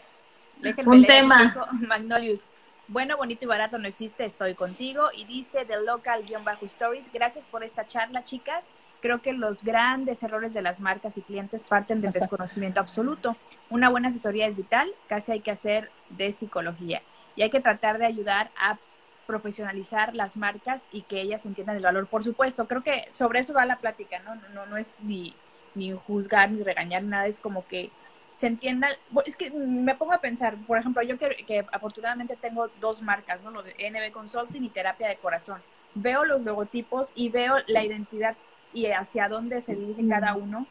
[0.60, 1.54] déjenme Un tema.
[1.72, 2.44] Magnolius.
[2.88, 5.08] Bueno, bonito y barato no existe, estoy contigo.
[5.16, 7.10] Y dice The Local-Stories.
[7.12, 8.66] Gracias por esta charla, chicas.
[9.02, 13.36] Creo que los grandes errores de las marcas y clientes parten del desconocimiento absoluto.
[13.68, 17.02] Una buena asesoría es vital, casi hay que hacer de psicología
[17.34, 18.78] y hay que tratar de ayudar a
[19.26, 22.06] profesionalizar las marcas y que ellas entiendan el valor.
[22.06, 24.36] Por supuesto, creo que sobre eso va la plática, ¿no?
[24.54, 25.34] No, no es ni,
[25.74, 27.90] ni juzgar ni regañar nada, es como que
[28.32, 28.88] se entienda,
[29.26, 33.42] es que me pongo a pensar, por ejemplo, yo que, que afortunadamente tengo dos marcas,
[33.42, 33.50] ¿no?
[33.50, 35.60] Lo de NB Consulting y Terapia de Corazón.
[35.94, 38.36] Veo los logotipos y veo la identidad
[38.72, 40.66] y hacia dónde se dirige cada uno.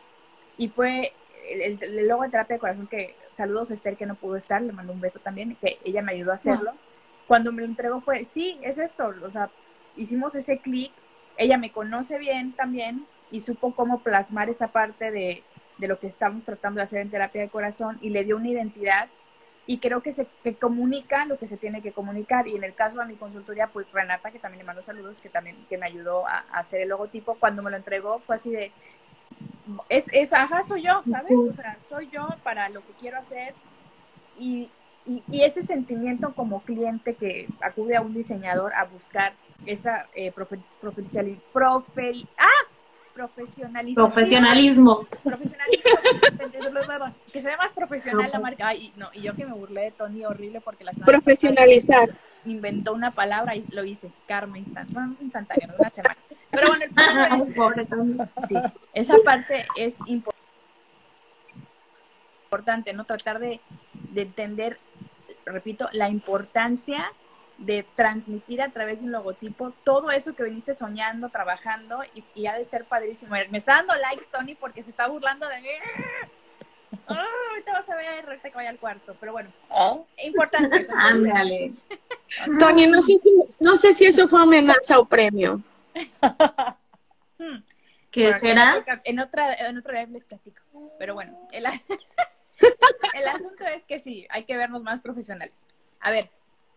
[0.58, 1.14] Y fue
[1.50, 4.62] el, el, logo de terapia de corazón que, saludos a Esther que no pudo estar,
[4.62, 6.74] le mando un beso también, que ella me ayudó a hacerlo.
[7.28, 9.50] Cuando me lo entregó fue, sí, es esto, o sea,
[9.96, 10.92] hicimos ese clic,
[11.38, 15.44] ella me conoce bien también y supo cómo plasmar esa parte de,
[15.78, 18.50] de lo que estamos tratando de hacer en terapia de corazón y le dio una
[18.50, 19.08] identidad
[19.67, 22.47] y creo que se que comunica lo que se tiene que comunicar.
[22.47, 25.30] Y en el caso de mi consultoría pues Renata que también le mando saludos que
[25.30, 28.71] también que me ayudó a, hacer el logotipo cuando me lo entregó fue así de
[29.89, 33.54] es, es ajá soy yo sabes o sea soy yo para lo que quiero hacer.
[34.39, 34.69] Y,
[35.06, 39.34] y, ese sentimiento como cliente que acude a un diseñador a buscar
[39.65, 42.70] esa eh, profe, ah
[43.13, 44.06] profesionalismo.
[44.06, 45.08] Profesionalismo.
[45.24, 45.91] Profesionalismo.
[47.32, 48.67] que sea más profesional la marca.
[48.67, 52.10] Ay, no, y yo que me burlé de Tony horrible porque la semana Profesionalizar.
[52.45, 54.12] inventó una palabra y lo hice.
[54.28, 56.17] Karma instantáneo, instantáneo, una semana.
[56.50, 58.56] Pero bueno, el punto es, sí,
[58.93, 59.95] esa parte es
[62.50, 63.06] importante, ¿no?
[63.06, 63.62] Tratar de,
[63.93, 64.78] de entender,
[65.45, 67.12] repito, la importancia
[67.62, 72.02] de transmitir a través de un logotipo todo eso que viniste soñando, trabajando
[72.36, 73.36] y, ha de ser padrísimo.
[73.50, 75.69] Me está dando likes, Tony, porque se está burlando de mí.
[77.08, 77.13] Oh,
[77.52, 79.95] ahorita vas a ver, ahorita que vaya al cuarto, pero bueno, ¿Ah?
[80.24, 80.91] importante eso.
[82.60, 85.62] Tony, no sé, si, no sé si eso fue amenaza o premio.
[87.38, 87.63] Hmm.
[88.12, 88.84] ¿Qué será?
[89.06, 90.62] En otra, en otra les platico.
[91.00, 91.65] Pero bueno, el,
[93.13, 95.65] el asunto es que sí, hay que vernos más profesionales.
[96.02, 96.30] A ver,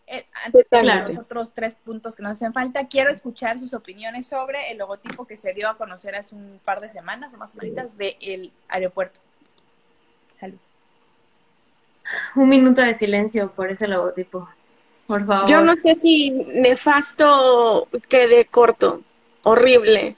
[0.06, 4.26] eh, antes de los otros tres puntos que nos hacen falta, quiero escuchar sus opiniones
[4.26, 7.52] sobre el logotipo que se dio a conocer hace un par de semanas o más
[7.52, 9.20] semanitas del aeropuerto.
[10.38, 10.58] Salud.
[12.36, 14.48] Un minuto de silencio por ese logotipo,
[15.06, 15.48] por favor.
[15.48, 19.00] Yo no sé si nefasto quede corto,
[19.42, 20.16] horrible.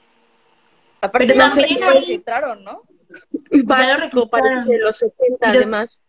[1.01, 2.83] Aparte, no sé si lo registraron, ¿no?
[3.65, 6.01] Básico, parece los 70 además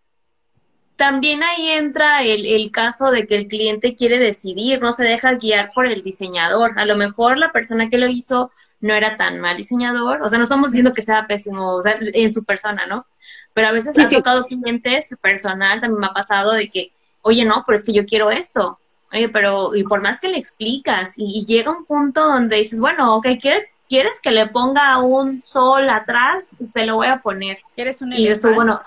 [0.97, 5.35] también ahí entra el, el, caso de que el cliente quiere decidir, no se deja
[5.35, 6.77] guiar por el diseñador.
[6.77, 10.37] A lo mejor la persona que lo hizo no era tan mal diseñador, o sea,
[10.37, 13.05] no estamos diciendo que sea pésimo en su persona, ¿no?
[13.53, 17.63] Pero a veces ha tocado clientes personal, también me ha pasado de que, oye, no,
[17.65, 18.77] pero es que yo quiero esto.
[19.11, 23.15] Oye, pero, y por más que le explicas, y, llega un punto donde dices, bueno,
[23.15, 26.49] ok, ¿quieres, ¿quieres que le ponga un sol atrás?
[26.61, 27.59] Se lo voy a poner.
[27.73, 28.81] ¿Quieres un y esto, bueno,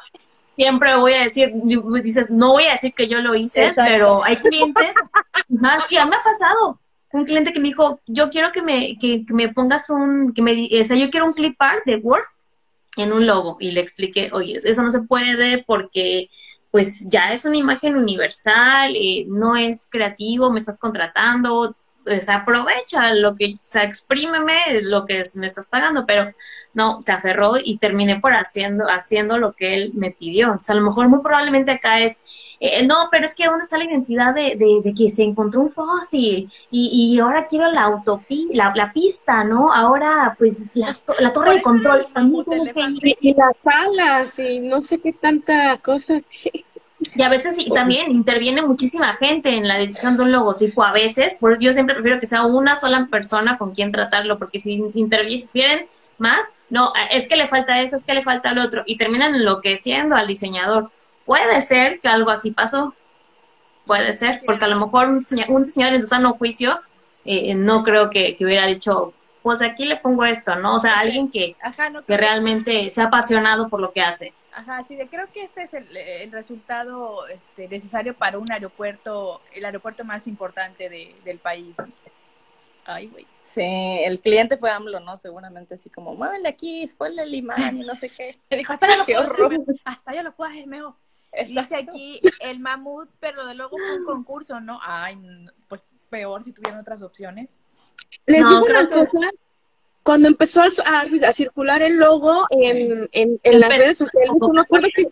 [0.61, 1.53] siempre voy a decir,
[2.03, 4.95] dices, no voy a decir que yo lo hice, pero hay clientes,
[5.49, 6.79] más sí, me ha pasado.
[7.13, 10.69] Un cliente que me dijo, yo quiero que me, que, me pongas un, que me,
[10.79, 12.25] o sea, yo quiero un clip art de Word
[12.99, 13.57] en un logo.
[13.59, 16.29] Y le expliqué, oye, eso no se puede porque
[16.71, 21.75] pues ya es una imagen universal, eh, no es creativo, me estás contratando,
[22.05, 26.31] pues aprovecha lo que, o sea, exprímeme lo que me estás pagando, pero
[26.73, 30.55] no, se aferró y terminé por haciendo, haciendo lo que él me pidió.
[30.55, 32.21] O sea, a lo mejor muy probablemente acá es,
[32.61, 35.69] eh, no, pero es que ¿dónde está la identidad de, de, que se encontró un
[35.69, 36.51] fósil?
[36.71, 39.73] Y, y ahora quiero la autopista, la, pista, ¿no?
[39.73, 42.45] Ahora, pues, la, torre de control también
[43.21, 46.21] Y las alas y no sé qué tanta cosa
[47.15, 50.93] y a veces y también interviene muchísima gente en la decisión de un logotipo a
[50.93, 54.59] veces, por eso yo siempre prefiero que sea una sola persona con quien tratarlo, porque
[54.59, 55.89] si intervienen
[56.19, 59.35] más, no, es que le falta eso, es que le falta lo otro, y terminan
[59.35, 60.91] enloqueciendo al diseñador.
[61.25, 62.95] Puede ser que algo así pasó,
[63.87, 66.81] puede ser, porque a lo mejor un, diseñador en su sano juicio
[67.25, 70.75] eh, no creo que, hubiera dicho, pues aquí le pongo esto, ¿no?
[70.75, 71.57] O sea, alguien que,
[72.07, 74.35] que realmente sea apasionado por lo que hace.
[74.53, 80.05] Ajá, sí, creo que este es el, resultado este, necesario para un aeropuerto, el aeropuerto
[80.05, 81.77] más importante de, del país.
[82.85, 83.27] Ay, güey.
[83.45, 85.17] Sí, el cliente fue AMLO, ¿no?
[85.17, 88.39] Seguramente así como, muévele aquí, ponle el imán y no sé qué.
[88.49, 90.95] Le dijo, hasta ya lo puedo hasta ya lo puedo hacer mejor.
[91.47, 94.81] Dice aquí el mamut, pero de luego fue un concurso, ¿no?
[94.83, 95.17] Ay,
[95.69, 97.49] pues peor si tuvieran otras opciones.
[98.27, 99.31] Les digo una cosa,
[100.03, 105.09] cuando empezó a, circular el logo en, en, las redes sociales, me acuerdo que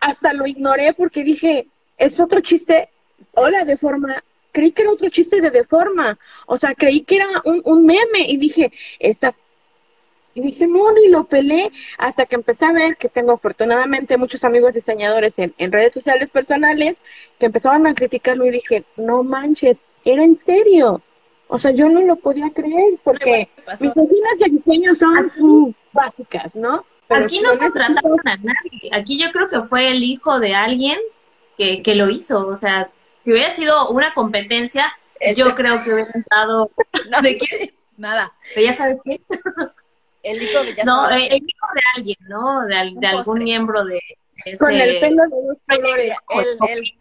[0.00, 1.66] hasta lo ignoré porque dije,
[1.98, 2.88] es otro chiste,
[3.34, 4.22] hola, de forma,
[4.52, 8.26] creí que era otro chiste de deforma, o sea, creí que era un, un meme
[8.26, 9.36] y dije, estás
[10.34, 14.42] y dije, no, ni lo pelé, hasta que empecé a ver que tengo afortunadamente muchos
[14.42, 17.00] amigos diseñadores en, en redes sociales personales
[17.38, 21.02] que empezaban a criticarlo y dije, no manches, era en serio.
[21.54, 23.48] O sea, yo no lo podía creer porque
[23.80, 26.84] mis oficinas de diseño son básicas, ¿no?
[27.08, 28.90] aquí no contrataron a nadie.
[28.92, 30.98] Aquí yo creo que fue el hijo de alguien
[31.56, 32.48] que, que lo hizo.
[32.48, 32.90] O sea,
[33.22, 34.92] si hubiera sido una competencia,
[35.36, 36.72] yo creo que hubiera estado...
[37.22, 37.72] ¿De qué?
[37.96, 38.32] Nada.
[38.52, 39.20] Pero ya sabes qué.
[40.24, 42.66] El hijo de No, el, hijo de alguien, ¿no?
[42.66, 44.00] De, de algún miembro de
[44.44, 44.58] ese...
[44.58, 46.16] Con el pelo de los colores.
[46.30, 46.92] El, el,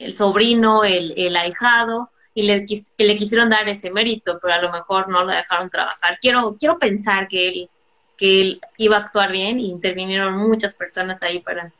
[0.00, 2.66] el, sobrino, el, el ahijado y le,
[2.98, 6.18] le quisieron dar ese mérito, pero a lo mejor no lo dejaron trabajar.
[6.20, 7.70] Quiero, quiero pensar que él,
[8.18, 11.72] que él iba a actuar bien y intervinieron muchas personas ahí para...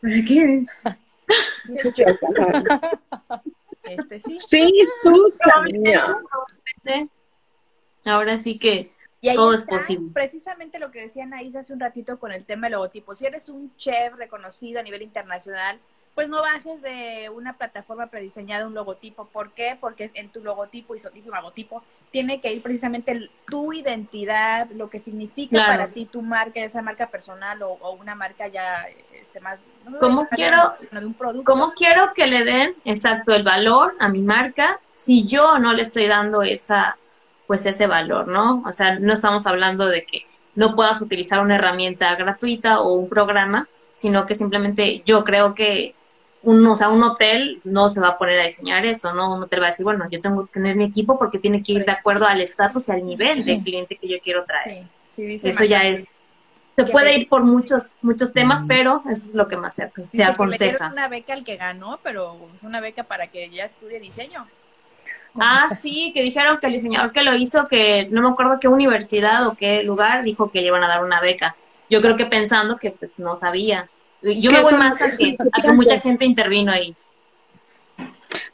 [0.00, 0.66] ¿Para qué?
[3.84, 4.38] este sí.
[4.40, 5.32] Sí, tú
[8.04, 8.90] Ahora sí que
[9.36, 10.10] todo es posible.
[10.12, 13.14] Precisamente lo que decía Anaís hace un ratito con el tema del logotipo.
[13.14, 15.78] Si eres un chef reconocido a nivel internacional,
[16.14, 19.26] pues no bajes de una plataforma prediseñada un logotipo.
[19.26, 19.78] ¿Por qué?
[19.80, 24.98] Porque en tu logotipo y su logotipo tiene que ir precisamente tu identidad, lo que
[24.98, 29.64] significa para ti tu marca, esa marca personal o, una marca ya este más
[30.00, 31.50] ¿Cómo quiero de un producto.
[31.50, 35.82] ¿Cómo quiero que le den exacto el valor a mi marca si yo no le
[35.82, 36.96] estoy dando esa
[37.46, 38.62] pues ese valor, ¿no?
[38.66, 43.08] O sea, no estamos hablando de que no puedas utilizar una herramienta gratuita o un
[43.08, 45.94] programa, sino que simplemente yo creo que
[46.42, 49.34] un, o sea, un hotel no se va a poner a diseñar eso, ¿no?
[49.34, 51.72] Un hotel va a decir, bueno, yo tengo que tener mi equipo porque tiene que
[51.72, 54.84] ir de acuerdo al estatus y al nivel del cliente que yo quiero traer.
[55.16, 56.12] eso ya es.
[56.74, 60.24] Se puede ir por muchos muchos temas, pero eso es lo que más se, se
[60.24, 60.90] aconseja.
[60.90, 64.46] una beca al que ganó, pero es una beca para que ya estudie diseño.
[65.38, 68.68] Ah, sí, que dijeron que el diseñador que lo hizo, que no me acuerdo qué
[68.68, 71.54] universidad o qué lugar, dijo que le iban a dar una beca.
[71.88, 73.88] Yo creo que pensando que pues no sabía.
[74.22, 75.36] Yo me voy más a que,
[75.72, 76.94] mucha gente intervino ahí.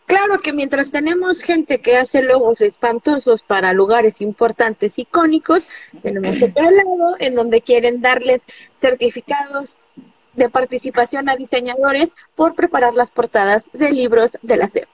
[0.06, 5.68] Claro que mientras tenemos gente que hace logos espantosos para lugares importantes, icónicos,
[6.02, 8.42] tenemos otro lado en donde quieren darles
[8.80, 9.78] certificados
[10.32, 14.88] de participación a diseñadores por preparar las portadas de libros de la SEP.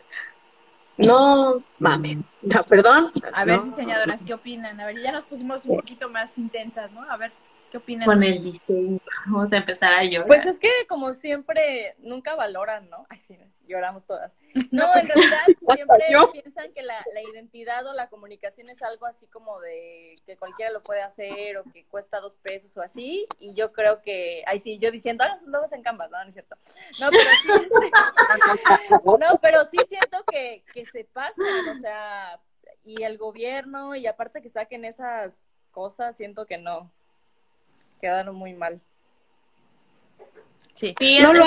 [0.97, 3.12] No mamen, no, perdón.
[3.33, 4.81] A ver, diseñadoras, ¿qué opinan?
[4.81, 7.03] A ver, ya nos pusimos un poquito más intensas, ¿no?
[7.09, 7.33] A ver.
[7.75, 8.07] ¿Qué opinan?
[8.07, 9.01] Con el diseño.
[9.27, 10.29] Vamos a empezar a llorar.
[10.29, 13.05] Pues es que, como siempre, nunca valoran, ¿no?
[13.09, 14.33] Ay, sí, lloramos todas.
[14.70, 15.41] No, en realidad
[15.75, 20.37] siempre piensan que la, la, identidad o la comunicación es algo así como de que
[20.37, 23.27] cualquiera lo puede hacer o que cuesta dos pesos o así.
[23.41, 26.29] Y yo creo que, ay, sí, yo diciendo, hagan sus logos en Canvas, no, no
[26.29, 26.57] es cierto.
[27.01, 27.91] No, pero sí,
[29.18, 32.41] no, pero sí siento que, que se pasan, o sea,
[32.85, 36.93] y el gobierno, y aparte que saquen esas cosas, siento que no
[38.05, 38.83] quedaron muy mal.
[40.75, 41.45] Sí, es, algo,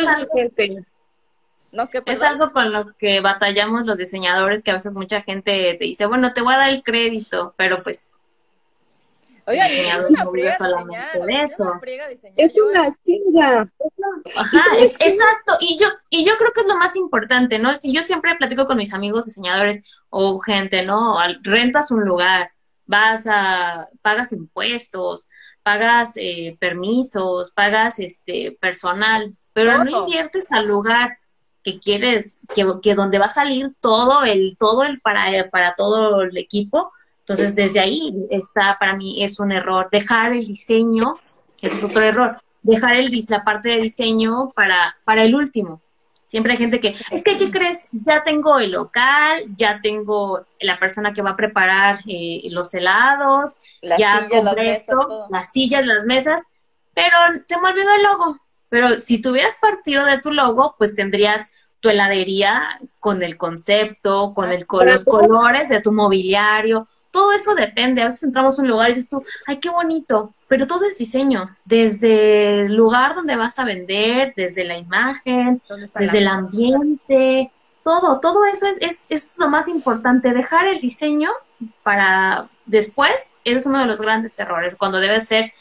[2.06, 6.08] es algo con lo que batallamos los diseñadores, que a veces mucha gente te dice,
[6.08, 8.16] bueno, te voy a dar el crédito, pero pues
[9.46, 11.64] Oigan, diseñador es una no friega solamente diseñar, de es eso.
[11.64, 12.34] una friega diseñar.
[12.40, 13.70] Es Yo- una chinga.
[14.36, 15.58] Ajá, es exacto.
[15.60, 17.76] Y yo, y yo creo que es lo más importante, ¿no?
[17.76, 21.20] Si yo siempre platico con mis amigos diseñadores o gente, ¿no?
[21.20, 22.52] Al- Rentas un lugar,
[22.88, 25.28] vas a, pagas impuestos,
[25.68, 31.18] pagas eh, permisos, pagas este personal, pero no inviertes al lugar
[31.62, 36.22] que quieres, que, que donde va a salir todo el, todo el para, para todo
[36.22, 36.94] el equipo.
[37.20, 39.90] Entonces, desde ahí está, para mí, es un error.
[39.92, 41.16] Dejar el diseño
[41.62, 42.38] es otro error.
[42.62, 45.82] Dejar el, la parte de diseño para, para el último.
[46.28, 47.88] Siempre hay gente que, es que, ¿qué crees?
[47.92, 53.56] Ya tengo el local, ya tengo la persona que va a preparar eh, los helados,
[53.98, 55.28] ya compré mesas, esto, todo.
[55.30, 56.44] las sillas, las mesas,
[56.94, 57.16] pero
[57.46, 58.40] se me olvidó el logo.
[58.68, 64.52] Pero si tuvieras partido de tu logo, pues tendrías tu heladería con el concepto, con
[64.52, 66.86] el, con los colores de tu mobiliario.
[67.12, 68.02] Todo eso depende.
[68.02, 70.98] A veces entramos a un lugar y dices tú, ay, qué bonito, pero todo es
[70.98, 71.56] diseño.
[71.66, 77.52] Desde el lugar donde vas a vender, desde la imagen, ¿Dónde están desde el ambiente,
[77.84, 80.34] todo, todo eso es, es, es lo más importante.
[80.34, 81.30] Dejar el diseño
[81.84, 85.54] para después es uno de los grandes errores, cuando debe ser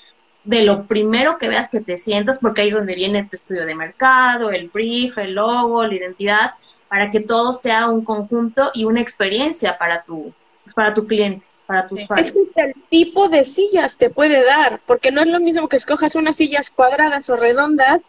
[0.44, 3.66] de lo primero que veas que te sientas, porque ahí es donde viene tu estudio
[3.66, 6.50] de mercado, el brief, el logo, la identidad,
[6.88, 10.32] para que todo sea un conjunto y una experiencia para tu,
[10.74, 12.24] para tu cliente, para tu usuario.
[12.24, 15.68] Es que hasta el tipo de sillas te puede dar, porque no es lo mismo
[15.68, 18.00] que escojas unas sillas cuadradas o redondas,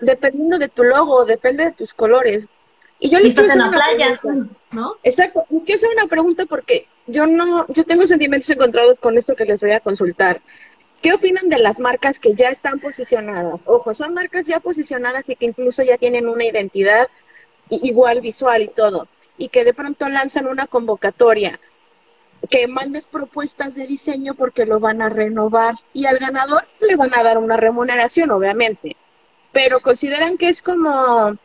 [0.00, 2.46] dependiendo de tu logo, depende de tus colores.
[3.00, 4.54] Y yo les quiero en la una playa, pregunta.
[4.72, 4.94] ¿no?
[5.02, 9.36] Exacto, les quiero hacer una pregunta porque yo no, yo tengo sentimientos encontrados con esto
[9.36, 10.40] que les voy a consultar.
[11.00, 13.60] ¿Qué opinan de las marcas que ya están posicionadas?
[13.66, 17.06] Ojo, son marcas ya posicionadas y que incluso ya tienen una identidad
[17.70, 19.06] igual visual y todo,
[19.36, 21.60] y que de pronto lanzan una convocatoria,
[22.50, 27.14] que mandes propuestas de diseño porque lo van a renovar y al ganador le van
[27.14, 28.96] a dar una remuneración, obviamente,
[29.52, 31.36] pero consideran que es como,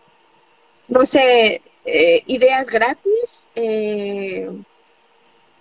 [0.87, 4.49] no sé, eh, ideas gratis, eh,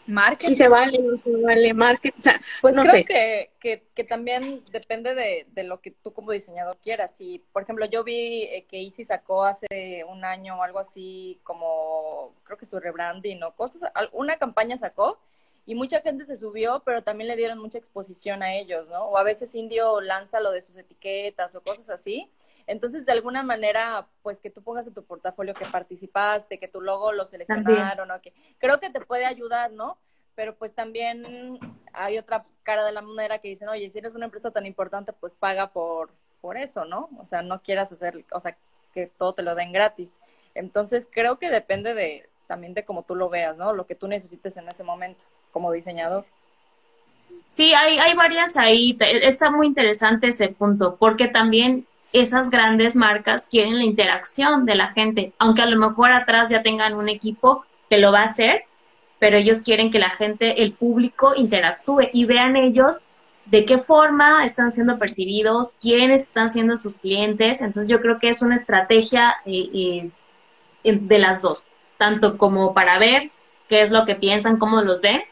[0.06, 0.48] Marketing.
[0.50, 3.04] si se vale, no se vale, marketing, o sea, Pues no creo sé.
[3.04, 7.14] que, que, que también depende de, de lo que tú como diseñador quieras.
[7.16, 11.38] Si, por ejemplo, yo vi eh, que Easy sacó hace un año o algo así,
[11.44, 15.18] como creo que su rebranding o cosas, una campaña sacó
[15.64, 19.04] y mucha gente se subió, pero también le dieron mucha exposición a ellos, ¿no?
[19.04, 22.28] O a veces Indio lanza lo de sus etiquetas o cosas así.
[22.66, 26.80] Entonces, de alguna manera, pues que tú pongas en tu portafolio que participaste, que tu
[26.80, 29.98] logo lo seleccionaron, o que creo que te puede ayudar, ¿no?
[30.34, 31.58] Pero pues también
[31.92, 35.12] hay otra cara de la moneda que dicen, oye, si eres una empresa tan importante,
[35.12, 36.10] pues paga por,
[36.40, 37.10] por eso, ¿no?
[37.18, 38.56] O sea, no quieras hacer, o sea,
[38.94, 40.20] que todo te lo den gratis.
[40.54, 43.72] Entonces, creo que depende de también de cómo tú lo veas, ¿no?
[43.72, 46.26] Lo que tú necesites en ese momento como diseñador.
[47.48, 48.96] Sí, hay, hay varias ahí.
[49.00, 54.88] Está muy interesante ese punto, porque también esas grandes marcas quieren la interacción de la
[54.88, 58.64] gente, aunque a lo mejor atrás ya tengan un equipo que lo va a hacer,
[59.18, 63.02] pero ellos quieren que la gente, el público, interactúe y vean ellos
[63.46, 67.60] de qué forma están siendo percibidos, quiénes están siendo sus clientes.
[67.60, 70.10] Entonces yo creo que es una estrategia eh,
[70.84, 71.66] eh, de las dos,
[71.98, 73.30] tanto como para ver
[73.68, 75.22] qué es lo que piensan, cómo los ven,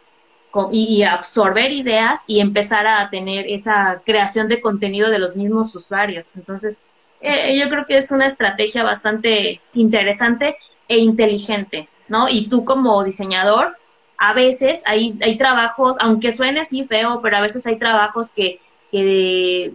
[0.72, 6.36] y, absorber ideas y empezar a tener esa creación de contenido de los mismos usuarios.
[6.36, 6.80] Entonces,
[7.20, 10.56] eh, yo creo que es una estrategia bastante interesante
[10.88, 12.28] e inteligente, ¿no?
[12.28, 13.76] Y tú como diseñador,
[14.18, 18.60] a veces hay, hay trabajos, aunque suene así feo, pero a veces hay trabajos que,
[18.90, 19.72] que,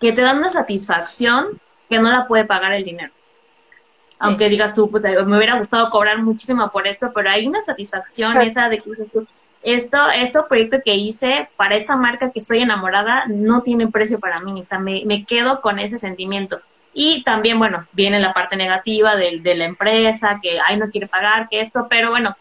[0.00, 3.12] que te dan una satisfacción que no la puede pagar el dinero.
[4.18, 8.40] Aunque digas tú, puta, me hubiera gustado cobrar muchísimo por esto, pero hay una satisfacción
[8.40, 8.90] esa de que
[9.64, 14.38] esto, este proyecto que hice para esta marca que estoy enamorada no tiene precio para
[14.40, 16.58] mí, o sea, me, me quedo con ese sentimiento.
[16.92, 21.08] Y también, bueno, viene la parte negativa del- de, la empresa, que, ay, no quiere
[21.08, 22.36] pagar, que esto, pero bueno,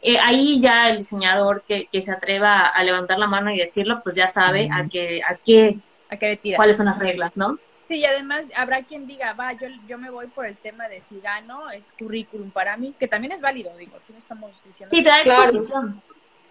[0.00, 4.00] eh, ahí ya el diseñador que, que se atreva a levantar la mano y decirlo,
[4.02, 6.56] pues ya sabe a qué, a qué, ¿A qué le tira?
[6.56, 7.58] cuáles son las reglas, ¿no?
[7.88, 11.00] Sí, y además habrá quien diga, va, yo, yo me voy por el tema de
[11.00, 14.92] si gano, es currículum para mí, que también es válido, digo, aquí no estamos diciendo
[14.96, 15.52] Sí, te da Claro.
[15.52, 16.02] exposición,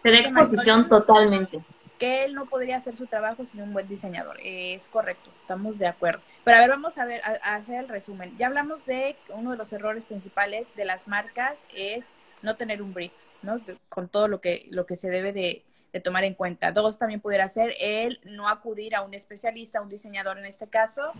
[0.05, 1.61] te da exposición totalmente.
[1.97, 4.37] que él no podría hacer su trabajo sin un buen diseñador.
[4.43, 6.21] Es correcto, estamos de acuerdo.
[6.43, 8.37] Pero a ver, vamos a ver, a, a hacer el resumen.
[8.37, 12.05] Ya hablamos de uno de los errores principales de las marcas es
[12.43, 13.57] no tener un brief, ¿no?
[13.59, 16.71] De- con todo lo que, lo que se debe de, de tomar en cuenta.
[16.71, 20.67] Dos, también pudiera ser el no acudir a un especialista, a un diseñador en este
[20.67, 21.13] caso,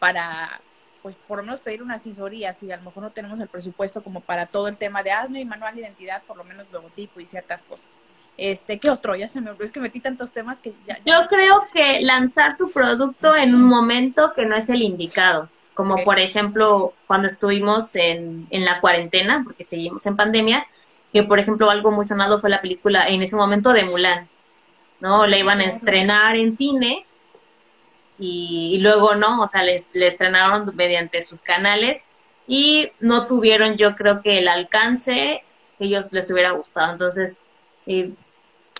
[0.00, 0.60] para,
[1.02, 4.02] pues, por lo menos pedir una asesoría, si a lo mejor no tenemos el presupuesto
[4.02, 7.20] como para todo el tema de hazme mi manual de identidad, por lo menos logotipo
[7.20, 7.98] y ciertas cosas.
[8.36, 9.14] Este, ¿qué otro?
[9.14, 10.98] Ya se me olvidó, es que metí tantos temas que ya...
[11.04, 16.02] Yo creo que lanzar tu producto en un momento que no es el indicado, como
[16.04, 20.66] por ejemplo cuando estuvimos en, en la cuarentena, porque seguimos en pandemia,
[21.12, 24.28] que por ejemplo algo muy sonado fue la película en ese momento de Mulan,
[25.00, 25.26] ¿no?
[25.26, 27.04] La iban a estrenar en cine
[28.18, 32.04] y, luego no, o sea, le estrenaron mediante sus canales
[32.46, 35.42] y no tuvieron yo creo que el alcance
[35.78, 36.92] que ellos les hubiera gustado.
[36.92, 37.40] Entonces,
[37.86, 38.12] eh,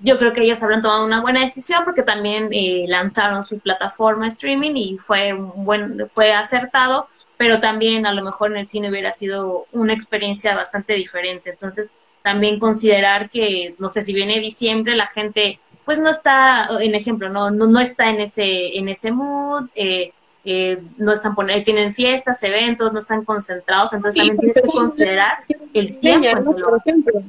[0.01, 4.29] yo creo que ellos habrán tomado una buena decisión porque también eh, lanzaron su plataforma
[4.29, 9.13] streaming y fue buen, fue acertado, pero también a lo mejor en el cine hubiera
[9.13, 11.51] sido una experiencia bastante diferente.
[11.51, 11.93] Entonces,
[12.23, 17.29] también considerar que, no sé, si viene diciembre, la gente pues no está, en ejemplo,
[17.29, 20.13] no, no, no está en ese, en ese mood, eh,
[20.45, 25.39] eh, no están poniendo, tienen fiestas, eventos, no están concentrados, entonces también tienes que considerar
[25.75, 26.55] el tiempo.
[26.55, 27.23] Por ejemplo.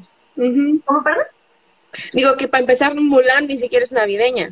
[0.85, 1.25] ¿Cómo, perdón?
[2.11, 4.51] Digo que para empezar Mulan ni siquiera es navideña.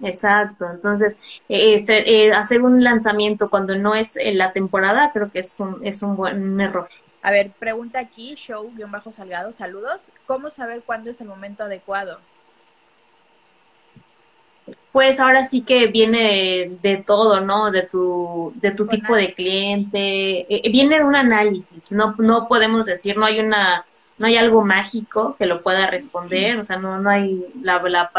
[0.00, 1.16] Exacto, entonces
[1.48, 6.02] este, hacer un lanzamiento cuando no es en la temporada creo que es un, es
[6.02, 6.88] un buen error.
[7.20, 10.08] A ver, pregunta aquí, show-salgado, saludos.
[10.26, 12.20] ¿Cómo saber cuándo es el momento adecuado?
[14.92, 17.70] Pues ahora sí que viene de, todo, ¿no?
[17.70, 20.46] De tu, de tu tipo de cliente.
[20.48, 21.90] Eh, viene un análisis.
[21.92, 23.84] No, no podemos decir, no hay una,
[24.18, 28.10] no hay algo mágico que lo pueda responder, o sea, no, no hay la, la,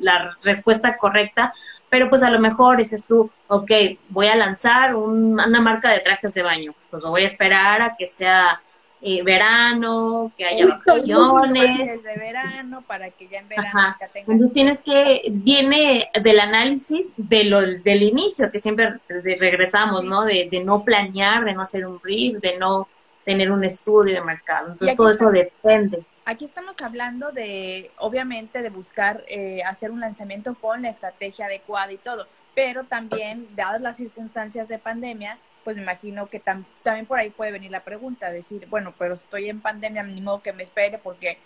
[0.00, 1.52] la respuesta correcta,
[1.90, 3.70] pero pues a lo mejor dices tú, ok,
[4.08, 7.96] voy a lanzar una marca de trajes de baño, pues lo voy a esperar a
[7.96, 8.60] que sea
[9.00, 12.02] eh, verano, que haya vacaciones.
[12.02, 17.60] de verano para que ya en verano Entonces tienes que, viene del análisis de lo,
[17.60, 20.24] del inicio, que siempre regresamos, ¿no?
[20.24, 22.88] De, de no planear, de no hacer un brief, de no
[23.28, 24.68] tener un estudio de mercado.
[24.68, 26.02] Entonces todo eso depende.
[26.24, 31.92] Aquí estamos hablando de, obviamente, de buscar eh, hacer un lanzamiento con la estrategia adecuada
[31.92, 37.18] y todo, pero también, dadas las circunstancias de pandemia, pues me imagino que también por
[37.18, 40.62] ahí puede venir la pregunta, decir, bueno, pero estoy en pandemia, ni modo que me
[40.62, 41.36] espere, porque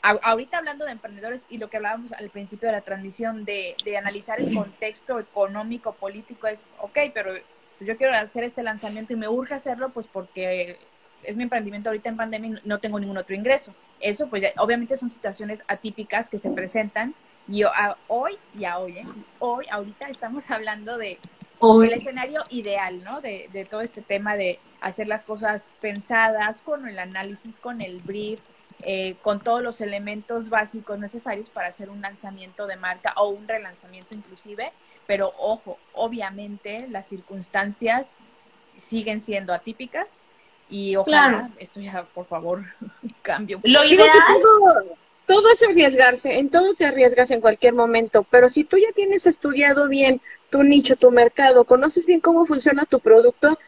[0.00, 3.98] ahorita hablando de emprendedores y lo que hablábamos al principio de la transmisión, de, de
[3.98, 7.32] analizar el contexto económico, político, es, ok, pero
[7.80, 10.78] yo quiero hacer este lanzamiento y me urge hacerlo, pues porque
[11.22, 13.74] es mi emprendimiento ahorita en pandemia y no tengo ningún otro ingreso.
[14.00, 17.14] Eso, pues obviamente son situaciones atípicas que se presentan.
[17.48, 17.64] Y
[18.08, 19.06] hoy, ya hoy, ¿eh?
[19.40, 21.18] hoy, ahorita estamos hablando de
[21.60, 23.20] el escenario ideal, ¿no?
[23.20, 27.98] De, de todo este tema de hacer las cosas pensadas, con el análisis, con el
[27.98, 28.40] brief,
[28.84, 33.46] eh, con todos los elementos básicos necesarios para hacer un lanzamiento de marca o un
[33.46, 34.72] relanzamiento inclusive.
[35.06, 38.16] Pero ojo, obviamente las circunstancias
[38.76, 40.08] siguen siendo atípicas
[40.68, 42.64] y ojalá esto ya, por favor,
[43.22, 43.58] cambie.
[43.62, 44.10] Lo ideal...
[45.24, 49.24] Todo, es arriesgarse, en todo te arriesgas en cualquier momento, pero si tú ya tienes
[49.24, 53.58] estudiado bien tu nicho, tu mercado, conoces bien cómo funciona tu producto,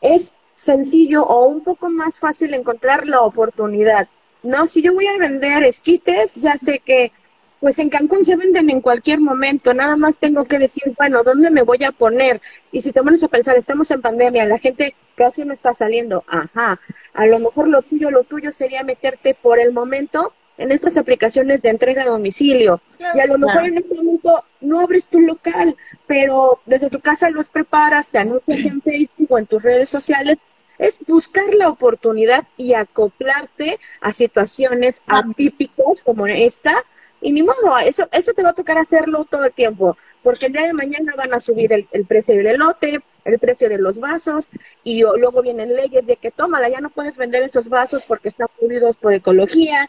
[0.00, 4.08] es sencillo o un poco más fácil encontrar la oportunidad.
[4.42, 7.12] No, si yo voy a vender esquites, ya sé que
[7.60, 11.50] pues en Cancún se venden en cualquier momento, nada más tengo que decir, bueno, ¿dónde
[11.50, 12.40] me voy a poner?
[12.72, 16.24] Y si te pones a pensar, estamos en pandemia, la gente casi no está saliendo,
[16.26, 16.80] ajá,
[17.12, 21.62] a lo mejor lo tuyo, lo tuyo sería meterte por el momento en estas aplicaciones
[21.62, 22.80] de entrega a domicilio.
[22.98, 25.74] y a lo mejor en este momento no abres tu local,
[26.06, 30.38] pero desde tu casa los preparas, te anuncias en Facebook o en tus redes sociales.
[30.78, 36.84] Es buscar la oportunidad y acoplarte a situaciones atípicas como esta,
[37.20, 40.52] y ni modo, eso, eso te va a tocar hacerlo todo el tiempo, porque el
[40.52, 44.48] día de mañana van a subir el, precio del elote, el precio de los vasos,
[44.84, 48.48] y luego vienen leyes de que tómala, ya no puedes vender esos vasos porque están
[48.58, 49.88] prohibidos por ecología.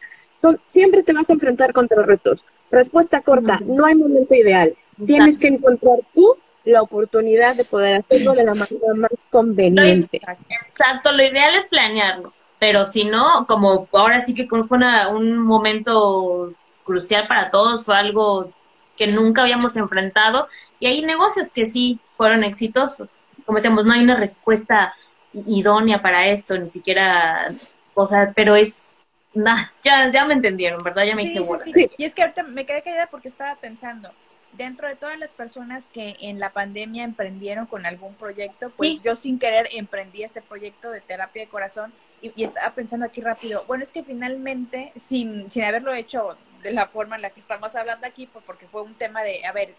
[0.68, 2.46] siempre te vas a enfrentar contra retos.
[2.70, 4.76] Respuesta corta, no hay momento ideal.
[5.06, 10.22] Tienes que encontrar tú la oportunidad de poder hacerlo de la manera más conveniente.
[10.50, 14.78] Exacto, lo ideal es planearlo, pero si no, como ahora sí que fue
[15.12, 16.54] un momento
[16.84, 18.52] crucial para todos, fue algo
[18.98, 20.48] que nunca habíamos enfrentado
[20.80, 23.10] y hay negocios que sí fueron exitosos.
[23.46, 24.94] Como decíamos, no hay una respuesta
[25.34, 27.48] idónea para esto, ni siquiera,
[27.94, 29.00] o sea, pero es,
[29.34, 31.06] ya, ya me entendieron, ¿verdad?
[31.06, 34.12] Ya me hice sí, Y es que ahorita me quedé caída porque estaba pensando,
[34.54, 39.16] dentro de todas las personas que en la pandemia emprendieron con algún proyecto, pues yo
[39.16, 43.64] sin querer emprendí este proyecto de terapia de corazón y, y, estaba pensando aquí rápido,
[43.68, 47.76] bueno, es que finalmente, sin, sin haberlo hecho de la forma en la que estamos
[47.76, 49.74] hablando aquí, pues porque fue un tema de, a ver,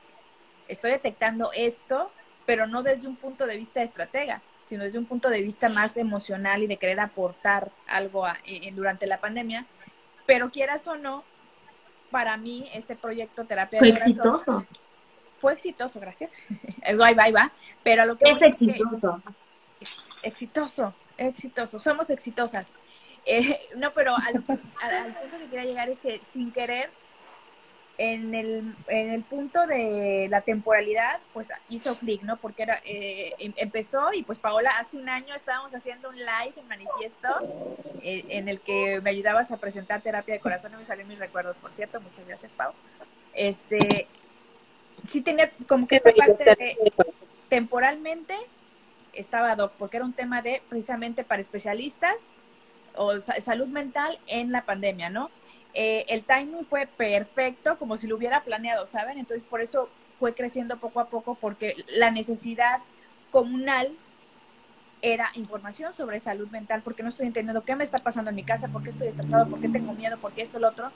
[0.69, 2.11] estoy detectando esto,
[2.47, 5.69] pero no desde un punto de vista de estratega, sino desde un punto de vista
[5.69, 8.27] más emocional y de querer aportar algo
[8.73, 9.67] durante la pandemia.
[10.27, 11.25] Pero quieras o no,
[12.11, 14.67] para mí este proyecto terapia Fue de exitoso.
[15.41, 16.31] fue exitoso, gracias.
[16.85, 17.51] ahí va, ahí va.
[17.83, 19.21] Pero a lo que Es que- exitoso.
[20.25, 22.67] exitoso, exitoso, somos exitosas.
[23.27, 24.37] Eh, no, pero al,
[24.81, 26.91] al punto que quería llegar es que sin querer,
[27.99, 32.37] en el, en el punto de la temporalidad, pues hizo clic, ¿no?
[32.37, 36.55] Porque era, eh, em- empezó y pues Paola, hace un año estábamos haciendo un live
[36.57, 37.29] en manifiesto
[38.03, 41.19] eh, en el que me ayudabas a presentar terapia de corazón, no me salen mis
[41.19, 42.73] recuerdos, por cierto, muchas gracias, Pau.
[43.35, 44.09] Este,
[45.07, 46.93] sí tenía como que esta parte de
[47.51, 48.35] temporalmente
[49.13, 52.17] estaba doc, porque era un tema de precisamente para especialistas
[52.97, 55.31] o sa- salud mental en la pandemia, ¿no?
[55.75, 59.19] Eh, el timing fue perfecto, como si lo hubiera planeado, ¿saben?
[59.19, 59.89] Entonces, por eso
[60.19, 62.81] fue creciendo poco a poco, porque la necesidad
[63.31, 64.01] comunal
[65.01, 68.45] era información sobre salud mental, porque no estoy entendiendo qué me está pasando en mi
[68.45, 70.91] casa, por qué estoy estresado, por qué tengo miedo, por qué esto, lo otro.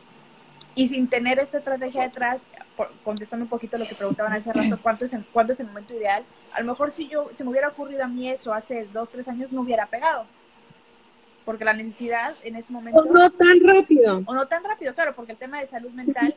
[0.75, 4.81] Y sin tener esta estrategia detrás, por- contestando un poquito lo que preguntaban hace rato,
[4.83, 6.29] ¿cuánto es, ¿cuándo es el momento ideal?
[6.51, 9.29] A lo mejor si yo, si me hubiera ocurrido a mí eso hace dos, tres
[9.29, 10.36] años, no hubiera pegado.
[11.47, 13.01] Porque la necesidad en ese momento...
[13.01, 14.21] O no tan rápido.
[14.27, 16.35] o no tan rápido, claro, porque el tema de salud mental,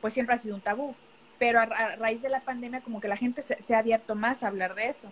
[0.00, 0.94] pues siempre ha sido un tabú.
[1.38, 3.78] Pero a, ra- a raíz de la pandemia, como que la gente se, se ha
[3.80, 5.10] abierto más a hablar de eso.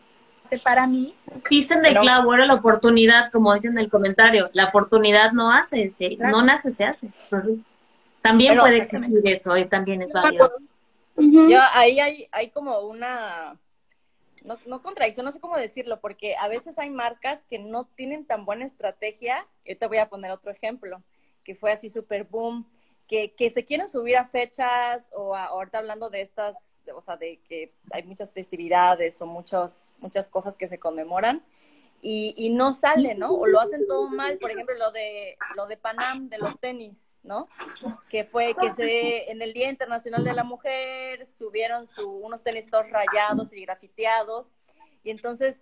[0.62, 1.14] Para mí,
[1.51, 4.51] Diste en el clavo, era la oportunidad, como dicen en el comentario.
[4.53, 6.37] La oportunidad no hace, se, Claro.
[6.37, 7.07] no nace, se hace.
[7.07, 7.57] Entonces,
[8.20, 10.53] también Pero- puede existir eso y también es válido.
[11.16, 13.57] Yo ahí hay, hay como una,
[14.45, 18.24] no, no contradicción, no sé cómo decirlo, porque a veces hay marcas que no tienen
[18.26, 19.47] tan buena estrategia.
[19.64, 21.03] Yo te voy a poner otro ejemplo,
[21.45, 22.66] que fue así super boom,
[23.09, 26.57] que, que se quieren subir a fechas o a- ahorita hablando de estas,
[26.95, 31.43] o sea, de que hay muchas festividades o muchos, muchas cosas que se conmemoran.
[32.05, 33.32] Y, y no sale, ¿no?
[33.32, 36.97] O lo hacen todo mal, por ejemplo, lo de, lo de Panam, de los tenis,
[37.22, 37.46] ¿no?
[38.10, 42.70] que fue que se en el Día Internacional de la Mujer subieron su, unos tenis
[42.70, 44.46] todos rayados y grafiteados.
[45.04, 45.56] Y entonces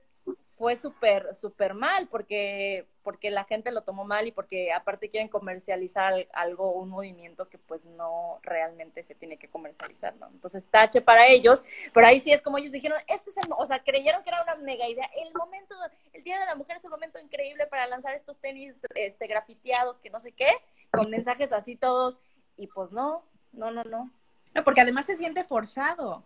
[0.56, 5.28] fue súper súper mal porque porque la gente lo tomó mal y porque aparte quieren
[5.30, 10.62] comercializar al- algo un movimiento que pues no realmente se tiene que comercializar no entonces
[10.70, 13.82] tache para ellos pero ahí sí es como ellos dijeron este es el o sea
[13.82, 15.08] creyeron que era una mega idea.
[15.16, 15.74] El momento
[16.12, 19.98] el día de la mujer es el momento increíble para lanzar estos tenis este grafiteados
[19.98, 20.50] que no sé qué
[20.90, 22.18] con mensajes así todos
[22.56, 23.22] y pues no
[23.52, 24.10] no no no
[24.54, 26.24] no, porque además se siente forzado.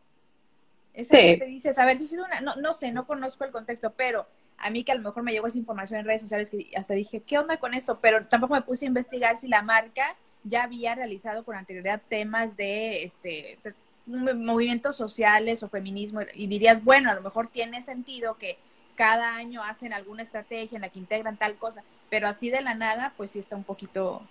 [0.95, 1.17] Es Sí.
[1.17, 3.51] que te dices, a ver, si ha sido una, no, no sé, no conozco el
[3.51, 6.49] contexto, pero a mí que a lo mejor me llegó esa información en redes sociales
[6.51, 7.99] que hasta dije, ¿qué onda con esto?
[8.01, 12.57] Pero tampoco me puse a investigar si la marca ya había realizado con anterioridad temas
[12.57, 13.59] de este
[14.07, 18.59] movimientos sociales o feminismo y dirías, bueno, a lo mejor tiene sentido que
[18.95, 22.75] cada año hacen alguna estrategia en la que integran tal cosa, pero así de la
[22.75, 24.23] nada, pues sí está un poquito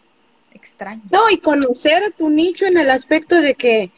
[0.54, 1.02] extraño.
[1.12, 3.92] No, y conocer tu nicho en el aspecto de que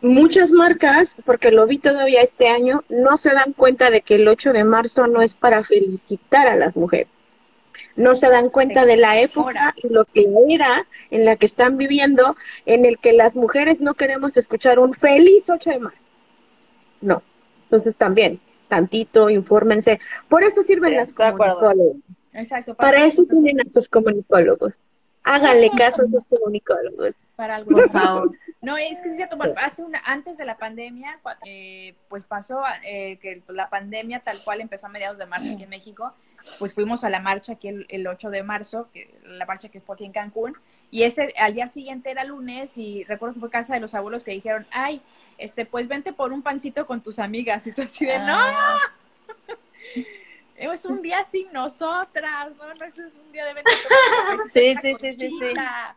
[0.00, 4.28] muchas marcas, porque lo vi todavía este año, no se dan cuenta de que el
[4.28, 7.08] 8 de marzo no es para felicitar a las mujeres.
[7.96, 11.76] No se dan cuenta de la época y lo que era en la que están
[11.76, 12.36] viviendo,
[12.66, 15.98] en el que las mujeres no queremos escuchar un feliz 8 de marzo.
[17.00, 17.22] No.
[17.64, 20.00] Entonces también, tantito, infórmense.
[20.28, 21.12] Por eso sirven Sí, las.
[22.34, 22.74] Exacto.
[22.74, 24.72] Para eso pues, tienen a sus comunicólogos.
[25.24, 27.14] Háganle caso a sus comunicólogos.
[27.34, 27.72] para algo.
[27.72, 28.32] Por favor.
[28.60, 32.24] No, es que sí, es cierto, bueno, hace una, antes de la pandemia, eh, pues
[32.24, 36.14] pasó eh, que la pandemia tal cual empezó a mediados de marzo aquí en México,
[36.58, 39.80] pues fuimos a la marcha aquí el, el 8 de marzo, que, la marcha que
[39.80, 40.54] fue aquí en Cancún,
[40.90, 44.24] y ese al día siguiente era lunes y recuerdo que fue casa de los abuelos
[44.24, 45.02] que dijeron, ay,
[45.36, 48.78] este, pues vente por un pancito con tus amigas, y tú así de, no, Ah,
[50.56, 53.62] es un día sin nosotras, no, no, eso es un día de una
[54.52, 55.38] Sí, sí, sí, sí, sí.
[55.38, 55.96] conchita".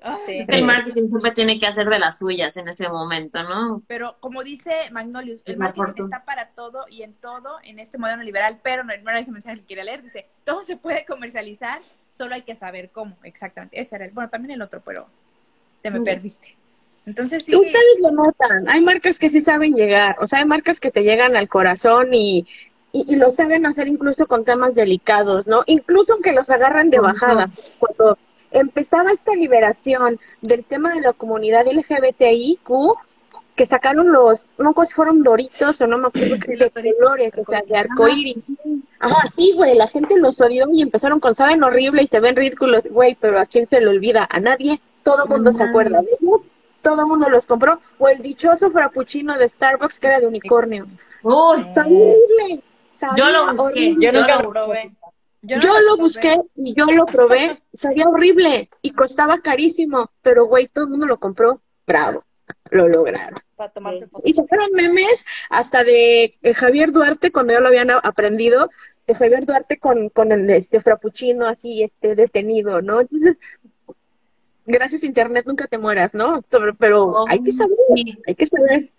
[0.00, 0.44] Ay, Sí.
[0.46, 3.82] El marketing siempre tiene que hacer de las suyas en ese momento, ¿no?
[3.88, 8.22] Pero como dice Magnolius, el marketing está para todo y en todo en este modelo
[8.22, 10.02] liberal, pero no, no era ese mensaje que quería leer.
[10.02, 11.78] Dice, todo se puede comercializar,
[12.12, 13.16] solo hay que saber cómo.
[13.24, 15.08] Exactamente, ese era el, bueno, también el otro, pero
[15.82, 16.54] te me perdiste.
[17.04, 20.78] Entonces sí, Ustedes lo notan, hay marcas que sí saben llegar, o sea, hay marcas
[20.78, 22.46] que te llegan al corazón y,
[22.92, 25.62] y, y lo saben hacer incluso con temas delicados, ¿no?
[25.66, 27.48] Incluso aunque los agarran de bajada.
[27.78, 28.18] Cuando
[28.50, 32.96] empezaba esta liberación del tema de la comunidad LGBTIQ,
[33.58, 37.44] que sacaron los, no si fueron doritos o no me acuerdo qué de colores, o
[37.44, 38.44] sea, de arcoíris.
[39.00, 42.36] Ajá, sí, güey, la gente los odió y empezaron con saben horrible y se ven
[42.36, 44.28] ridículos, güey, pero ¿a quién se le olvida?
[44.30, 46.46] A nadie, todo el mundo se acuerda de ellos,
[46.82, 50.86] todo el mundo los compró, o el dichoso frappuccino de Starbucks que era de unicornio.
[51.24, 52.62] Uy, Sabía horrible.
[53.16, 53.62] Yo lo busqué.
[53.62, 54.06] horrible.
[54.06, 54.60] Yo nunca lo lo busqué.
[54.60, 54.92] probé.
[55.42, 60.84] Yo, lo busqué y yo lo probé, sabía horrible y costaba carísimo, pero güey, todo
[60.84, 62.24] el mundo lo compró, bravo,
[62.70, 63.38] lo lograron.
[63.54, 68.68] Para tomarse Y sacaron memes hasta de eh, Javier Duarte cuando ya lo habían aprendido,
[69.06, 73.00] de Javier Duarte con, con el este frappuccino así este detenido, ¿no?
[73.00, 73.38] Entonces,
[74.66, 76.42] gracias internet nunca te mueras, ¿no?
[76.78, 78.18] Pero, Oh, hay que saber, sí.
[78.26, 78.90] hay que saber.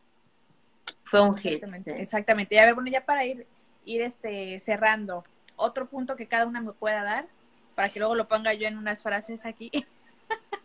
[1.03, 1.53] Fue un hit.
[1.53, 2.55] Exactamente, exactamente.
[2.55, 3.45] Y a ver, bueno, ya para ir,
[3.89, 5.23] ir este, cerrando,
[5.55, 7.25] otro punto que cada una me pueda dar,
[7.73, 9.71] para que luego lo ponga yo en unas frases aquí.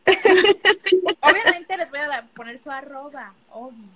[1.20, 3.88] Obviamente les voy a dar- poner su arroba, obvio.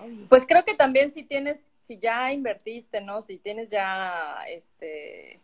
[0.00, 0.26] Obvio.
[0.28, 3.20] Pues creo que también si tienes, si ya invertiste, ¿no?
[3.20, 5.40] Si tienes ya, este,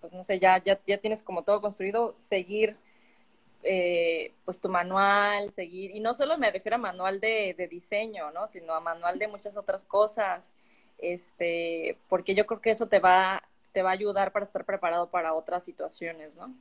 [0.00, 2.76] pues no sé, ya, ya, ya tienes como todo construido, seguir,
[3.62, 8.30] eh, pues tu manual, seguir, y no solo me refiero a manual de, de diseño,
[8.30, 8.46] ¿no?
[8.46, 10.54] Sino a manual de muchas otras cosas,
[11.02, 13.42] este, porque yo creo que eso te va,
[13.72, 16.52] te va a ayudar para estar preparado para otras situaciones, ¿no?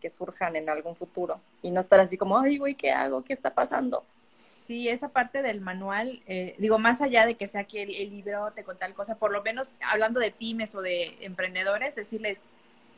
[0.00, 3.24] Que surjan en algún futuro, y no estar así como, ay, güey, ¿qué hago?
[3.24, 4.04] ¿Qué está pasando?
[4.38, 8.10] Sí, esa parte del manual, eh, digo, más allá de que sea aquí el, el
[8.10, 12.42] librote con tal cosa, por lo menos hablando de pymes o de emprendedores, decirles,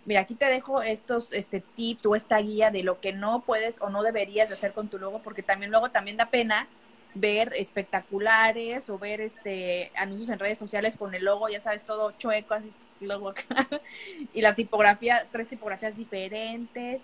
[0.05, 3.81] mira, aquí te dejo estos este tips o esta guía de lo que no puedes
[3.81, 6.67] o no deberías de hacer con tu logo, porque también luego también da pena
[7.15, 12.13] ver espectaculares o ver este anuncios en redes sociales con el logo, ya sabes, todo
[12.13, 13.45] chueco, así, logo acá,
[14.33, 17.03] y la tipografía, tres tipografías diferentes,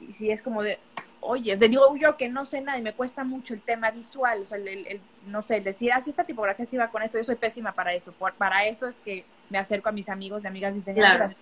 [0.00, 0.78] y si es como de,
[1.20, 4.42] oye, te digo yo que no sé nada y me cuesta mucho el tema visual,
[4.42, 6.88] o sea, el, el- el- no sé, el decir, ah, si esta tipografía sí va
[6.88, 9.92] con esto, yo soy pésima para eso, por- para eso es que me acerco a
[9.92, 11.32] mis amigos y amigas diseñadoras,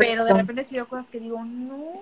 [0.00, 2.00] pero de repente sí veo cosas que digo, no,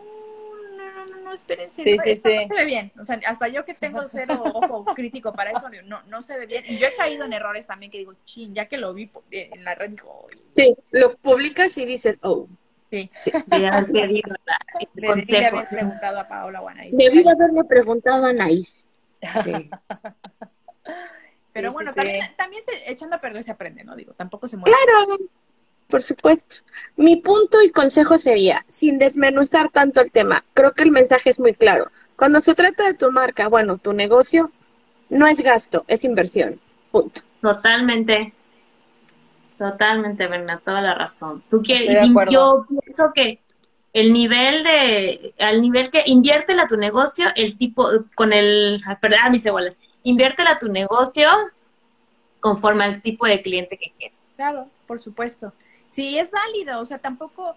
[1.28, 2.34] no, espérense, Sí, no, sí, sí.
[2.36, 5.68] no se ve bien, o sea, hasta yo que tengo cero ojo crítico para eso,
[5.84, 8.54] no, no se ve bien, y yo he caído en errores también que digo, chin,
[8.54, 10.42] ya que lo vi eh, en la red, digo, "Oye".
[10.56, 12.48] Sí, lo publicas y dices, oh,
[12.90, 13.10] sí,
[13.46, 16.90] De haber pedido la- el le debí de haber preguntado a Paola Guanay.
[16.92, 18.86] debí de haberle preguntado a Anaís.
[19.44, 19.70] Sí.
[21.52, 22.06] Pero Sí, bueno, sí, sí.
[22.06, 23.96] también, también se, echando a perder se aprende, ¿no?
[23.96, 24.76] Digo, tampoco se muere.
[24.76, 25.18] Claro,
[25.88, 26.56] por supuesto.
[26.96, 31.38] Mi punto y consejo sería, sin desmenuzar tanto el tema, creo que el mensaje es
[31.38, 31.90] muy claro.
[32.16, 34.50] Cuando se trata de tu marca, bueno, tu negocio,
[35.08, 36.60] no es gasto, es inversión.
[36.90, 37.22] Punto.
[37.40, 38.34] Totalmente.
[39.56, 41.42] Totalmente, Berna, toda la razón.
[41.50, 43.40] Tú quieres, yo pienso que
[43.92, 48.98] el nivel de, al nivel que inviértela a tu negocio, el tipo, con el, ah,
[49.00, 49.74] perdón, ah, mis cebolas,
[50.04, 51.28] inviértela a tu negocio
[52.40, 54.18] conforme al tipo de cliente que quieres.
[54.36, 55.52] Claro, por supuesto.
[55.88, 57.56] Sí, es válido, o sea, tampoco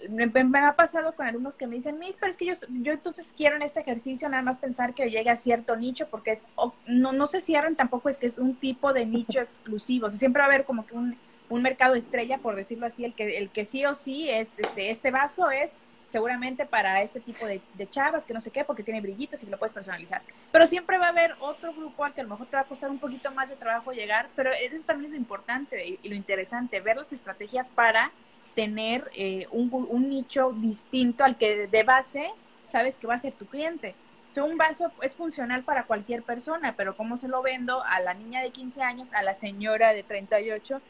[0.00, 2.92] eh, me, ha pasado con alumnos que me dicen, Miss, pero es que yo, yo
[2.92, 6.44] entonces quiero en este ejercicio nada más pensar que llegue a cierto nicho, porque es,
[6.56, 10.10] o- no, no se cierran tampoco, es que es un tipo de nicho exclusivo, o
[10.10, 11.16] sea, siempre va a haber como que un,
[11.50, 14.90] un mercado estrella, por decirlo así, el que, el que sí o sí es, este,
[14.90, 15.78] este vaso es
[16.08, 19.46] seguramente para ese tipo de, de chavas, que no sé qué, porque tiene brillitos y
[19.46, 20.22] lo puedes personalizar.
[20.52, 22.66] Pero siempre va a haber otro grupo al que a lo mejor te va a
[22.66, 26.08] costar un poquito más de trabajo llegar, pero eso también es lo importante y, y
[26.08, 28.12] lo interesante, ver las estrategias para
[28.56, 32.30] tener eh, un, un nicho distinto al que de base
[32.64, 33.94] sabes que va a ser tu cliente.
[34.30, 38.00] O sea, un vaso es funcional para cualquier persona, pero ¿cómo se lo vendo a
[38.00, 40.80] la niña de 15 años, a la señora de 38?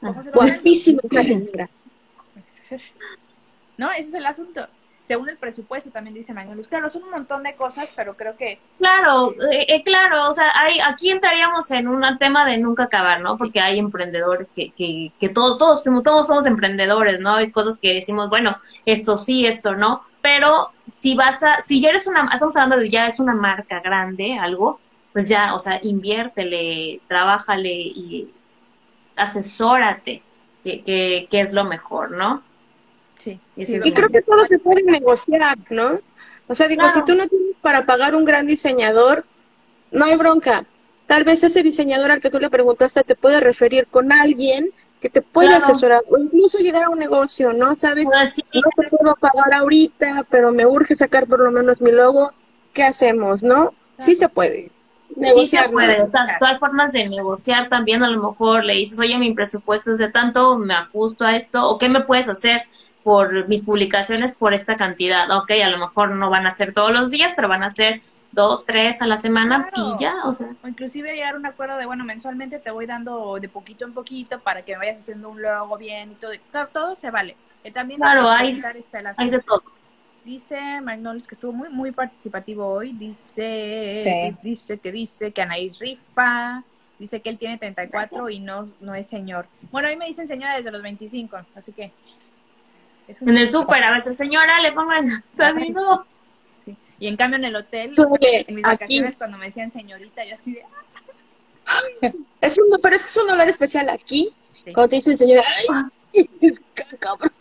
[0.00, 0.36] ¿Cómo se lo?
[0.36, 1.68] Guapísima señora.
[3.76, 4.68] No, ese es el asunto.
[5.04, 6.68] Según el presupuesto, también dice Magnolus.
[6.68, 10.50] Claro, son un montón de cosas, pero creo que Claro, eh, eh, claro, o sea,
[10.58, 13.36] hay, aquí entraríamos en un tema de nunca acabar, ¿no?
[13.36, 17.36] Porque hay emprendedores que, que, que todo- todos, todos somos emprendedores, ¿no?
[17.36, 21.90] Hay cosas que decimos, bueno, esto sí, esto no, pero si vas a, si ya
[21.90, 24.80] eres una, estamos hablando de ya es una marca grande, algo,
[25.12, 28.34] pues ya, o sea, inviértele, trabájale y
[29.16, 30.22] asesórate,
[30.64, 32.44] que, que, que es lo mejor, ¿no?
[33.22, 33.40] Sí.
[33.64, 36.00] Sí, Y creo que todo se puede negociar, ¿no?
[36.48, 36.94] O sea, digo, Claro.
[36.94, 39.24] si tú no tienes para pagar un gran diseñador,
[39.90, 40.64] no hay bronca.
[41.06, 44.70] Tal vez ese diseñador al que tú le preguntaste te puede referir con alguien
[45.00, 45.64] que te puede Claro.
[45.64, 47.74] asesorar o incluso llegar a un negocio, ¿no?
[47.76, 51.90] Sabes, sí, no te puedo pagar ahorita, pero me urge sacar por lo menos mi
[51.90, 52.32] logo.
[52.72, 53.74] ¿Qué hacemos, no?
[53.98, 54.70] Sí se puede.
[55.08, 55.72] Sí Negociar, se ¿no?
[55.74, 59.34] puede, o sea, hay formas de negociar también, a lo mejor le dices, oye, mi
[59.34, 62.62] presupuesto es de tanto, me ajusto a esto, o qué me puedes hacer
[63.02, 66.92] por mis publicaciones por esta cantidad, ok, a lo mejor no van a ser todos
[66.92, 68.00] los días, pero van a ser
[68.32, 69.94] dos, tres a la semana Claro.
[69.96, 72.86] y ya, o sea, O inclusive llegar a un acuerdo de, bueno, mensualmente te voy
[72.86, 76.32] dando de poquito en poquito para que me vayas haciendo un logo bien y todo.
[76.50, 77.36] Todo, todo se vale.
[77.64, 79.62] Eh, también Claro, hay este, hay de todo.
[80.24, 82.92] Dice Magnolis que estuvo muy, muy participativo hoy.
[82.92, 84.36] Dice, Sí.
[84.42, 86.62] dice que dice que Anaís rifa.
[86.98, 89.46] Dice que él tiene 34 y no, no es señor.
[89.72, 91.90] Bueno, a mí me dicen señora desde los 25, así que...
[93.20, 95.22] en el súper, a veces, señora, le pongo el.
[96.64, 96.76] Sí.
[97.00, 100.52] Y en cambio en el hotel, en mis vacaciones, cuando me decían señorita, yo así
[100.52, 100.62] de...
[102.40, 104.32] Es un, pero es que es un olor especial aquí,
[104.72, 105.42] cuando te dicen señora,
[106.14, 106.28] ¡ay!
[107.00, 107.32] cabrón.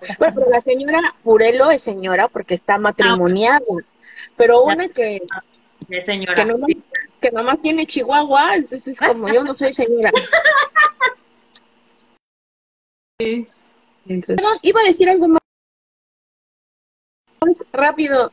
[0.00, 3.60] Pues, bueno, pero la señora Purelo es señora porque está matrimoniada,
[4.36, 5.22] pero una que...
[5.88, 6.34] De señora.
[6.34, 6.70] Que nomás,
[7.20, 10.10] que nomás tiene chihuahua, entonces como yo no soy señora.
[13.20, 13.46] Sí.
[14.06, 15.40] Iba a decir algo más
[17.72, 18.32] rápido.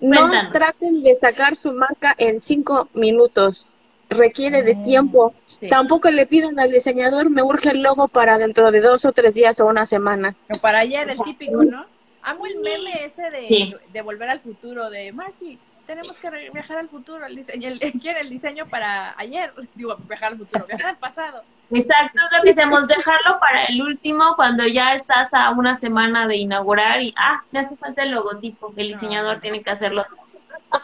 [0.00, 3.68] No traten de sacar su marca en cinco minutos.
[4.08, 5.32] Requiere de tiempo.
[5.70, 9.34] Tampoco le pidan al diseñador, me urge el logo para dentro de dos o tres
[9.34, 10.34] días o una semana.
[10.60, 11.86] Para ayer, el típico, ¿no?
[12.22, 16.88] Amo el meme ese de, de volver al futuro, de Marky, tenemos que viajar al
[16.88, 20.98] futuro, el diseño, el, quiere el diseño para ayer, digo, viajar al futuro, viajar al
[20.98, 21.42] pasado.
[21.72, 26.26] Exacto, es lo que hacemos, dejarlo para el último cuando ya estás a una semana
[26.26, 30.04] de inaugurar y, ah, me hace falta el logotipo, el diseñador tiene que hacerlo.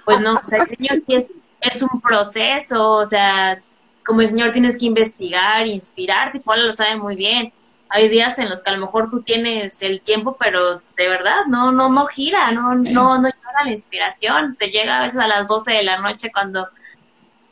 [0.06, 1.30] Pues no, o sea, el diseño sí
[1.60, 3.60] es, un proceso, o sea,
[4.06, 7.52] como diseñador tienes que investigar, inspirarte, Paula lo sabe muy bien.
[7.90, 11.46] Hay días en los que a lo mejor tú tienes el tiempo, pero de verdad
[11.48, 15.26] no no no gira, no no no llega la inspiración, te llega a veces a
[15.26, 16.68] las 12 de la noche cuando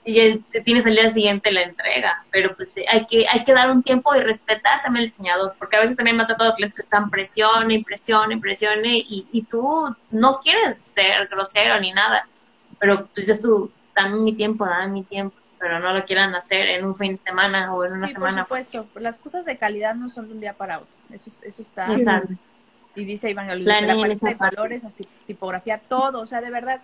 [0.08, 3.72] y te tienes el día siguiente la entrega, pero pues hay que hay que dar
[3.72, 6.76] un tiempo y respetar también al diseñador, porque a veces también me ha tocado clientes
[6.76, 12.24] que están presione, presione, presione y, y tú no quieres ser grosero ni nada,
[12.78, 16.68] pero pues es tu, dame mi tiempo, dame mi tiempo pero no lo quieran hacer
[16.68, 18.44] en un fin de semana o en una semana.
[18.44, 21.62] Por supuesto, las cosas de calidad no son de un día para otro, eso, eso
[21.62, 21.88] está...
[22.94, 24.86] Y dice Iván la, la parte de valores,
[25.26, 26.80] tipografía, todo, o sea, de verdad,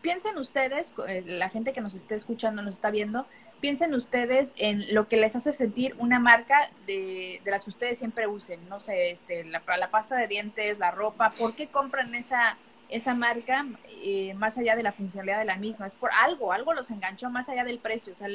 [0.00, 3.26] piensen ustedes, eh, la gente que nos esté escuchando, nos está viendo,
[3.60, 7.98] piensen ustedes en lo que les hace sentir una marca de, de las que ustedes
[7.98, 12.14] siempre usen, no sé, este, la, la pasta de dientes, la ropa, ¿por qué compran
[12.14, 12.56] esa
[12.88, 16.72] esa marca eh, más allá de la funcionalidad de la misma, es por algo, algo
[16.72, 18.28] los enganchó más allá del precio, o sea,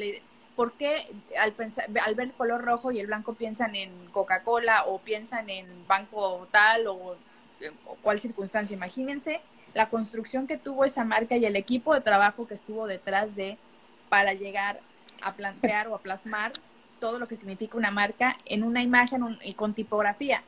[0.56, 1.06] ¿por qué
[1.38, 5.48] al, pensar, al ver el color rojo y el blanco piensan en Coca-Cola o piensan
[5.48, 7.16] en banco tal o,
[7.86, 8.76] o, cuál circunstancia?
[8.76, 9.40] Imagínense
[9.74, 13.58] la construcción que tuvo esa marca y el equipo de trabajo que estuvo detrás de
[14.08, 14.80] para llegar
[15.22, 16.52] a plantear o a plasmar
[17.00, 20.42] todo lo que significa una marca en una imagen y con tipografía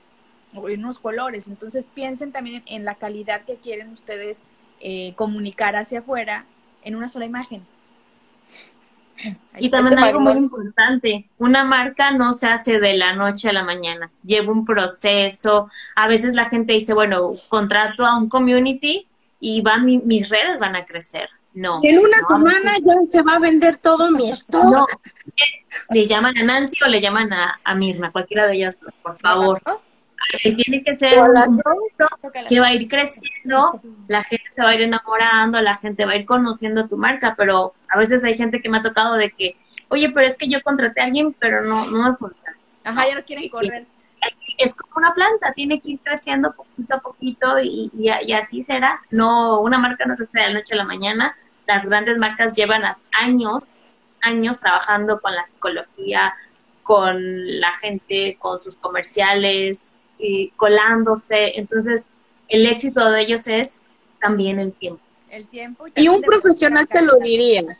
[0.54, 1.48] o en unos colores.
[1.48, 4.42] Entonces piensen también en la calidad que quieren ustedes
[4.80, 6.44] eh, comunicar hacia afuera
[6.82, 7.62] en una sola imagen.
[9.56, 13.62] Y también algo muy importante, una marca no se hace de la noche a la
[13.62, 19.06] mañana, lleva un proceso, a veces la gente dice, bueno, contrato a un community
[19.45, 21.28] y van mis redes van a crecer.
[21.53, 21.80] No.
[21.82, 24.64] En una semana ya se va a vender todo mi stock.
[24.64, 24.86] No.
[25.90, 29.61] Le llaman a Nancy o le llaman a, a Mirna, cualquiera de ellas, por favor
[30.42, 31.61] tiene que ser un
[32.49, 36.12] que va a ir creciendo, la gente se va a ir enamorando, la gente va
[36.12, 39.30] a ir conociendo tu marca, pero a veces hay gente que me ha tocado de
[39.30, 39.57] que,
[39.88, 42.57] oye, pero es que yo contraté a alguien, pero no, no me funciona.
[42.84, 43.86] Ajá, ya no quieren correr.
[44.59, 49.00] Es como una planta, tiene que ir creciendo poquito a poquito y, y, así será.
[49.11, 51.36] No, una marca no se hace de la noche a la mañana.
[51.66, 52.82] Las grandes marcas llevan
[53.12, 53.68] años,
[54.20, 56.34] años trabajando con la psicología,
[56.82, 59.90] con la gente, con sus comerciales,
[60.57, 61.59] colándose.
[61.59, 62.07] Entonces,
[62.48, 63.80] el éxito de ellos es
[64.20, 65.02] también el tiempo.
[65.30, 67.76] El tiempo y, un profesional te lo diría.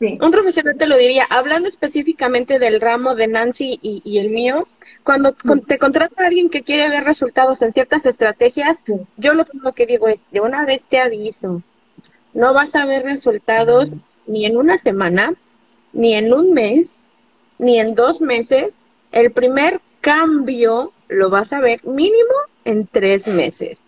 [0.00, 1.26] Un profesional te lo diría.
[1.28, 4.68] Hablando específicamente del ramo de Nancy y, el mío,
[5.02, 8.78] cuando te contrata alguien que quiere ver resultados en ciertas estrategias,
[9.16, 11.62] yo lo primero que digo es, de una vez te aviso,
[12.32, 13.90] no vas a ver resultados
[14.26, 15.34] ni en una semana,
[15.92, 16.88] ni en un mes,
[17.58, 18.74] ni en dos meses.
[19.10, 22.34] El primer cambio lo vas a ver mínimo
[22.64, 23.82] en tres meses.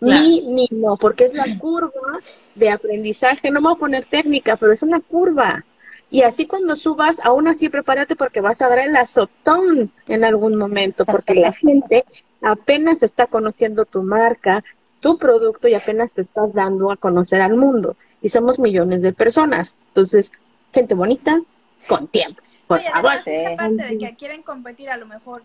[0.00, 2.20] Mínimo, porque es la curva
[2.54, 3.50] de aprendizaje.
[3.50, 5.64] No me voy a poner técnica, pero es una curva.
[6.10, 10.58] Y así cuando subas, aún así prepárate porque vas a dar el azotón en algún
[10.58, 12.04] momento, porque la gente
[12.42, 14.64] apenas está conociendo tu marca,
[14.98, 17.96] tu producto y apenas te estás dando a conocer al mundo.
[18.22, 19.76] Y somos millones de personas.
[19.88, 20.32] Entonces,
[20.72, 21.40] gente bonita,
[21.88, 22.42] con tiempo.
[22.66, 23.12] Por favor.
[23.24, 25.42] Esta parte de que quieren competir a lo mejor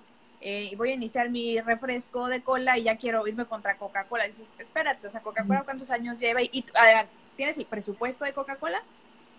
[0.48, 4.28] eh, y voy a iniciar mi refresco de cola y ya quiero irme contra Coca-Cola.
[4.28, 8.34] Dices, espérate, o sea, Coca-Cola cuántos años lleva y, tú, además, ¿tienes el presupuesto de
[8.34, 8.84] Coca-Cola?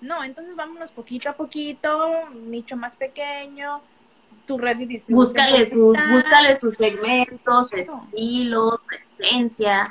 [0.00, 3.82] No, entonces vámonos poquito a poquito, nicho más pequeño,
[4.48, 5.46] tu red de distribución.
[6.10, 9.84] Búscale, sus segmentos, estilos, esencia.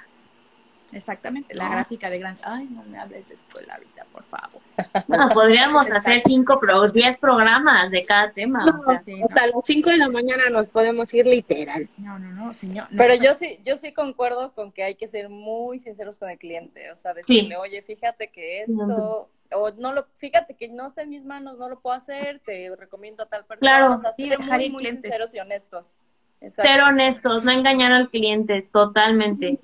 [0.96, 2.38] Exactamente, la gráfica de gran...
[2.42, 4.62] Ay, no me hables de escuela ahorita, por favor.
[5.10, 8.66] No, podríamos hacer cinco, pro, diez programas de cada tema.
[8.66, 11.90] o sea, sí, hasta las cinco de la mañana nos podemos ir literal.
[11.98, 12.88] No, no, no, señor.
[12.90, 12.98] no.
[12.98, 16.38] Pero yo sí, yo sí concuerdo con que hay que ser muy sinceros con el
[16.38, 21.02] cliente, o sea, decirle, oye, fíjate que esto, o no lo, fíjate que no está
[21.02, 23.60] en mis manos, no lo puedo hacer, te recomiendo a tal persona.
[23.60, 23.96] Claro.
[23.96, 25.98] o sea, Sí, ser dejar muy, sinceros y honestos.
[26.40, 26.72] Exacto.
[26.72, 29.60] ser honestos, no engañar al cliente, totalmente.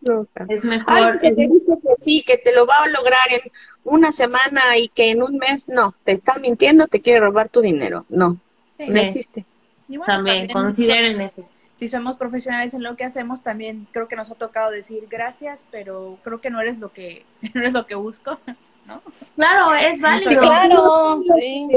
[0.00, 0.46] Nunca.
[0.48, 1.20] Es Ay, mejor.
[1.20, 3.50] que te dice que sí, que te lo va a lograr en
[3.84, 7.60] una semana y que en un mes, no, te está mintiendo, te quiere robar tu
[7.60, 8.04] dinero.
[8.08, 8.36] No,
[8.76, 8.86] Sí.
[8.88, 9.44] no existe.
[9.88, 11.48] Y bueno, También, consideren eso.
[11.76, 15.66] Si somos profesionales en lo que hacemos, también creo que nos ha tocado decir gracias,
[15.70, 17.24] pero creo que no eres lo que,
[17.54, 18.38] no eres lo que busco,
[18.86, 19.02] ¿no?
[19.36, 20.40] Claro, es Sí, válido.
[20.40, 21.68] claro, sí.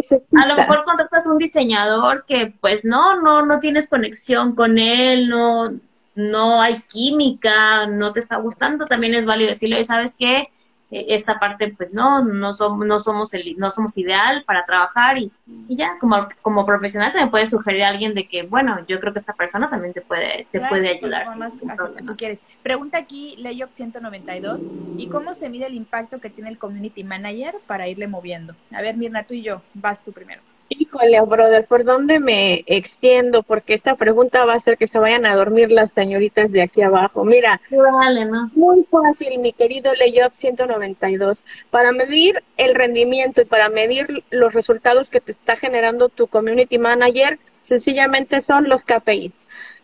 [0.41, 4.77] A lo mejor contactas a un diseñador que pues no, no, no tienes conexión con
[4.77, 5.71] él, no,
[6.15, 10.47] no hay química, no te está gustando, también es válido decirle, "Oye, ¿sabes qué?
[10.91, 15.17] Eh, Esta parte pues no, no somos, no somos el, no somos ideal para trabajar
[15.17, 15.31] y,
[15.67, 19.13] y ya, como, como profesional también puedes sugerir a alguien de que, bueno, yo creo
[19.13, 21.51] que esta persona también te puede, te Claro, puede pues, ayudar.
[21.51, 22.39] sin que tú quieres.
[22.61, 27.55] Pregunta aquí Layop 192, ¿y cómo se mide el impacto que tiene el community manager
[27.67, 28.53] para irle moviendo?
[28.71, 30.41] A ver, Mirna, tú y yo, vas tú primero.
[30.73, 33.43] Híjole, brother, ¿por dónde me extiendo?
[33.43, 36.81] Porque esta pregunta va a hacer que se vayan a dormir las señoritas de aquí
[36.81, 37.25] abajo.
[37.25, 38.49] Mira, vale, ¿no?
[38.53, 41.43] Muy fácil, mi querido Layop 192.
[41.71, 46.77] Para medir el rendimiento y para medir los resultados que te está generando tu community
[46.77, 49.35] manager, sencillamente son los KPIs.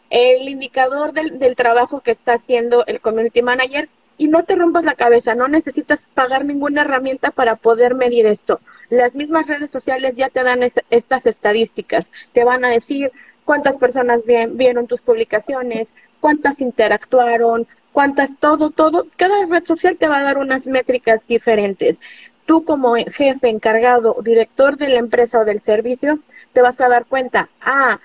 [0.09, 4.85] El indicador del, del trabajo que está haciendo el community manager y no te rompas
[4.85, 8.61] la cabeza, no necesitas pagar ninguna herramienta para poder medir esto.
[8.89, 13.11] Las mismas redes sociales ya te dan es- estas estadísticas, te van a decir
[13.45, 19.07] cuántas personas vi- vieron tus publicaciones, cuántas interactuaron, cuántas, todo, todo.
[19.17, 21.99] Cada red social te va a dar unas métricas diferentes.
[22.45, 26.19] Tú como jefe, encargado, director de la empresa o del servicio,
[26.53, 27.99] te vas a dar cuenta, ah,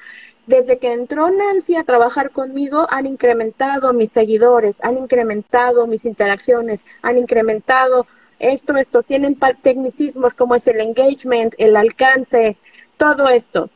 [0.47, 6.81] desde que entró Nancy a trabajar conmigo, han incrementado mis seguidores, han incrementado mis interacciones,
[7.03, 8.07] han incrementado
[8.43, 12.57] esto, esto, tienen tecnicismos como es el engagement, el alcance,
[12.97, 13.71] todo esto.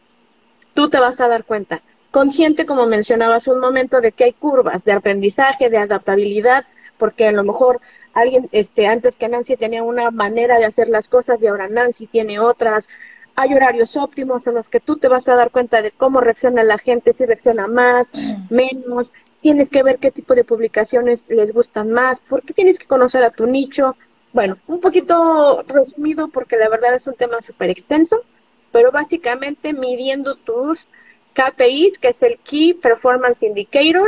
[0.74, 1.80] Tú te vas a dar cuenta.
[2.10, 6.66] Consciente, como mencionabas un momento, de que hay curvas de aprendizaje, de adaptabilidad,
[6.98, 7.80] porque a lo mejor
[8.12, 12.06] alguien, este, antes que Nancy tenía una manera de hacer las cosas y ahora Nancy
[12.06, 12.88] tiene otras.
[13.36, 16.64] Hay horarios óptimos en los que tú te vas a dar cuenta de cómo reacciona
[16.64, 18.12] la gente, si reacciona más,
[18.50, 19.12] menos.
[19.42, 23.30] Tienes que ver qué tipo de publicaciones les gustan más, porque tienes que conocer a
[23.30, 23.94] tu nicho.
[24.36, 28.22] Bueno, un poquito resumido porque la verdad es un tema súper extenso,
[28.70, 30.86] pero básicamente midiendo tus
[31.32, 34.06] KPIs, que es el Key Performance Indicator.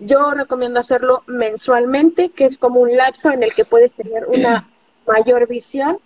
[0.00, 4.68] Yo recomiendo hacerlo mensualmente, que es como un lapso en el que puedes tener una
[5.06, 5.98] mayor visión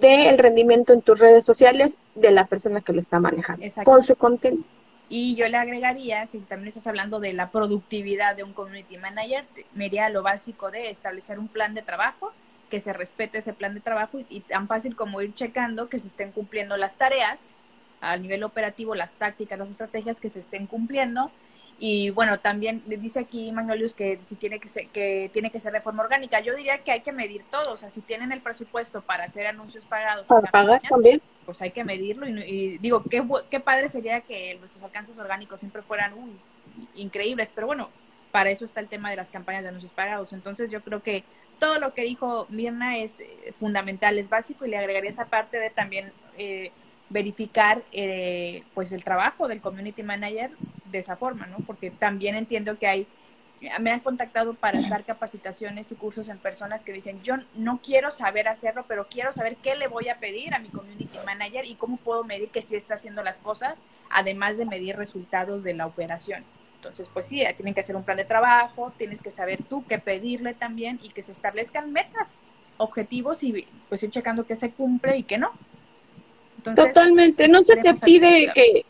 [0.00, 3.88] del rendimiento en tus redes sociales de la persona que lo está manejando Exacto.
[3.88, 4.64] con su contenido.
[5.08, 8.98] Y yo le agregaría que si también estás hablando de la productividad de un community
[8.98, 12.32] manager, me iría a lo básico de establecer un plan de trabajo,
[12.70, 15.98] que se respete ese plan de trabajo y, y tan fácil como ir checando que
[15.98, 17.50] se estén cumpliendo las tareas
[18.00, 21.30] a nivel operativo, las tácticas, las estrategias que se estén cumpliendo.
[21.82, 25.60] Y bueno, también le dice aquí Magnolius que si tiene que ser, que tiene que
[25.60, 26.40] ser de forma orgánica.
[26.40, 29.46] Yo diría que hay que medir todo, o sea, si tienen el presupuesto para hacer
[29.46, 31.22] anuncios pagados, Para pagar también.
[31.46, 35.60] pues hay que medirlo y, y digo, qué, qué padre sería que nuestros alcances orgánicos
[35.60, 36.36] siempre fueran uy,
[36.94, 37.88] increíbles, pero bueno,
[38.30, 40.32] para eso está el tema de las campañas de anuncios pagados.
[40.32, 41.24] Entonces yo creo que
[41.60, 45.60] todo lo que dijo Mirna es eh, fundamental, es básico y le agregaría esa parte
[45.60, 46.72] de también eh,
[47.10, 50.50] verificar eh, pues el trabajo del community manager
[50.90, 51.58] de esa forma, ¿no?
[51.58, 53.06] Porque también entiendo que hay
[53.78, 58.10] me han contactado para dar capacitaciones y cursos en personas que dicen, yo no quiero
[58.10, 61.74] saber hacerlo, pero quiero saber qué le voy a pedir a mi community manager y
[61.74, 65.86] cómo puedo medir que sí está haciendo las cosas, además de medir resultados de la
[65.86, 66.42] operación.
[66.80, 69.98] Entonces, pues sí, tienen que hacer un plan de trabajo, tienes que saber tú qué
[69.98, 72.36] pedirle también y que se establezcan metas,
[72.78, 75.52] objetivos y pues ir checando que se cumple y que no.
[76.56, 78.86] Entonces, Totalmente, no se te pide que,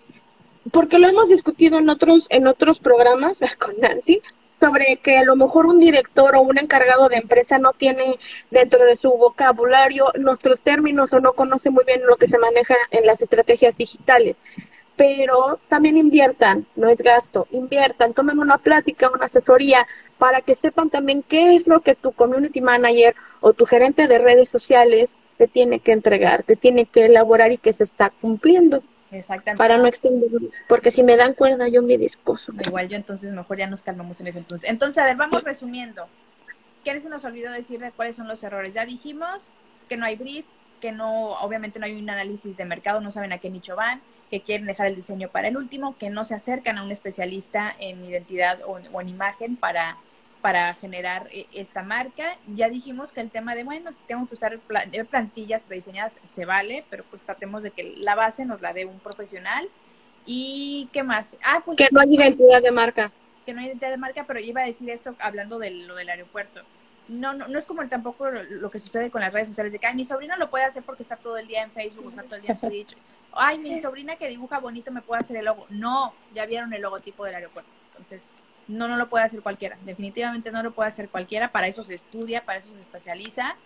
[0.70, 4.22] porque lo hemos discutido en otros, en otros programas con Nancy,
[4.60, 8.14] sobre que a lo mejor un director o un encargado de empresa no tiene
[8.52, 12.76] dentro de su vocabulario nuestros términos o no conoce muy bien lo que se maneja
[12.92, 14.36] en las estrategias digitales.
[15.00, 19.86] Pero también inviertan, no es gasto, inviertan, tomen una plática, una asesoría
[20.18, 24.18] para que sepan también qué es lo que tu community manager o tu gerente de
[24.18, 28.82] redes sociales te tiene que entregar, te tiene que elaborar y que se está cumpliendo
[29.10, 29.56] exactamente.
[29.56, 32.52] para no extendernos, porque si me dan cuerda yo me discoso.
[32.66, 34.68] Igual yo entonces mejor ya nos calmamos en eso entonces.
[34.68, 36.08] Entonces, a ver, vamos resumiendo.
[36.84, 38.74] ¿qué se nos olvidó decir de cuáles son los errores?
[38.74, 39.50] Ya dijimos
[39.88, 40.44] que no hay brief,
[40.82, 44.02] que no, obviamente no hay un análisis de mercado, no saben a qué nicho van,
[44.30, 47.74] que quieren dejar el diseño para el último, que no se acercan a un especialista
[47.78, 49.96] en identidad o, en imagen para,
[50.40, 52.36] para generar eh, esta marca.
[52.54, 54.58] Ya dijimos que el tema de, bueno, si tengo que usar
[55.10, 59.00] plantillas prediseñadas, se vale, pero pues tratemos de que la base nos la dé un
[59.00, 59.68] profesional.
[60.26, 61.34] ¿Y qué más?
[61.42, 61.76] Ah, pues...
[61.76, 63.10] Que no hay identidad de marca.
[63.44, 66.08] Que no hay identidad de marca, pero iba a decir esto hablando de lo del
[66.08, 66.62] aeropuerto
[67.10, 69.92] no, no, no es como tampoco lo que sucede con las redes sociales, de que
[69.94, 72.36] mi sobrino lo puede hacer porque está todo el día en Facebook, o está todo
[72.36, 72.96] el día en Twitch.
[73.32, 75.66] Ay, mi sobrina que dibuja bonito me puede hacer el logo.
[75.70, 77.70] No, ya vieron el logotipo del aeropuerto.
[77.92, 78.28] Entonces,
[78.68, 79.76] no, no lo puede hacer cualquiera.
[79.84, 81.50] Definitivamente no lo puede hacer cualquiera.
[81.50, 83.56] Para eso se estudia, para eso se especializa.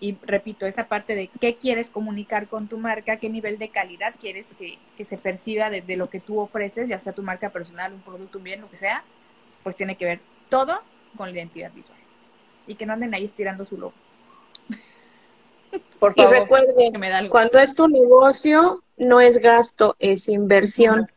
[0.00, 4.14] Y repito, esta parte de qué quieres comunicar con tu marca, qué nivel de calidad
[4.20, 7.50] quieres que, que se perciba de, de, lo que tú ofreces, ya sea tu marca
[7.50, 9.04] personal, un producto, un bien, lo que sea,
[9.62, 10.80] pues tiene que ver todo
[11.16, 11.98] con la identidad visual
[12.66, 13.94] y que no anden ahí estirando su logo.
[15.98, 21.10] Por favor, y recuerden, cuando es tu negocio, no es gasto, es inversión.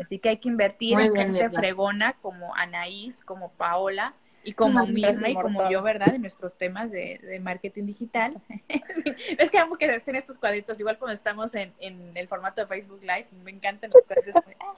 [0.00, 4.12] Así que hay que invertir en gente fregona como Anaís, como Paola
[4.42, 6.14] y como Mirna y como yo, ¿verdad?
[6.14, 8.40] En nuestros temas de, marketing digital.
[9.38, 12.66] es que amo que estén estos cuadritos, igual cuando estamos en, en el formato de
[12.66, 14.42] Facebook Live, me encantan los cuadritos.
[14.60, 14.74] Ah,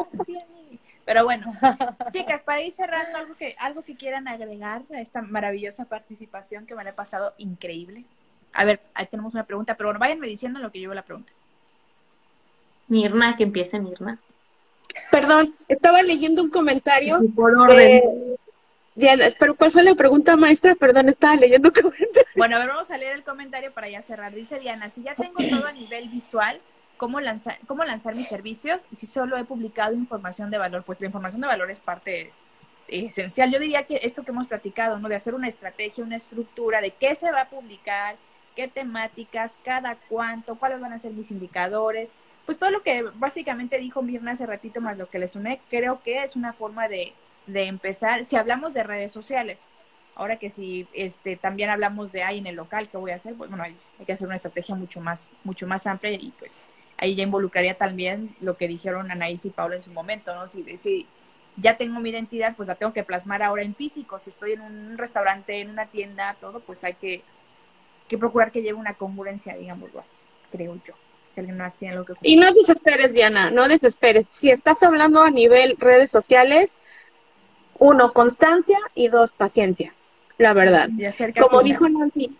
[1.04, 1.52] pero bueno,
[2.12, 6.74] chicas, para ir cerrando, algo que, algo que quieran agregar a esta maravillosa participación que
[6.74, 8.04] me la he pasado increíble.
[8.52, 11.32] A ver, ahí tenemos una pregunta, pero bueno, váyanme diciendo lo que llevo la pregunta.
[12.92, 14.18] Mirna, que empiece Mirna.
[15.10, 17.18] Perdón, estaba leyendo un comentario.
[17.34, 18.02] por orden.
[18.94, 20.74] Diana, pero ¿cuál fue la pregunta, maestra?
[20.74, 22.28] Perdón, estaba leyendo un comentario.
[22.36, 24.34] Bueno, a ver, vamos a leer el comentario para ya cerrar.
[24.34, 26.60] Dice Diana, si ya tengo todo a nivel visual,
[26.98, 30.82] ¿cómo lanzar, cómo lanzar mis servicios si solo he publicado información de valor?
[30.84, 32.30] Pues la información de valor es parte
[32.88, 33.50] esencial.
[33.50, 35.08] Yo diría que esto que hemos platicado, ¿no?
[35.08, 38.16] De hacer una estrategia, una estructura de qué se va a publicar,
[38.54, 42.12] qué temáticas, cada cuánto, cuáles van a ser mis indicadores.
[42.46, 46.02] Pues todo lo que básicamente dijo Mirna hace ratito más lo que les uné, creo
[46.02, 47.12] que es una forma de,
[47.46, 48.24] de empezar.
[48.24, 49.58] Si hablamos de redes sociales,
[50.16, 53.34] ahora que si este también hablamos de ahí en el local, ¿qué voy a hacer?
[53.34, 56.62] Pues bueno, hay, hay que hacer una estrategia mucho más, mucho más amplia y pues
[56.98, 60.48] ahí ya involucraría también lo que dijeron Anaís y Paula en su momento, ¿no?
[60.48, 61.06] Si, si
[61.56, 64.18] ya tengo mi identidad, pues la tengo que plasmar ahora en físico.
[64.18, 67.22] Si estoy en un restaurante, en una tienda, todo, pues hay que,
[68.08, 69.90] que procurar que lleve una congruencia, digamos,
[70.50, 70.94] creo yo.
[72.22, 74.26] Y no desesperes, Diana, no desesperes.
[74.30, 76.78] Si estás hablando a nivel redes sociales,
[77.78, 79.92] uno, constancia y dos, paciencia,
[80.38, 80.88] la verdad.
[81.40, 82.36] Como dijo Nancy,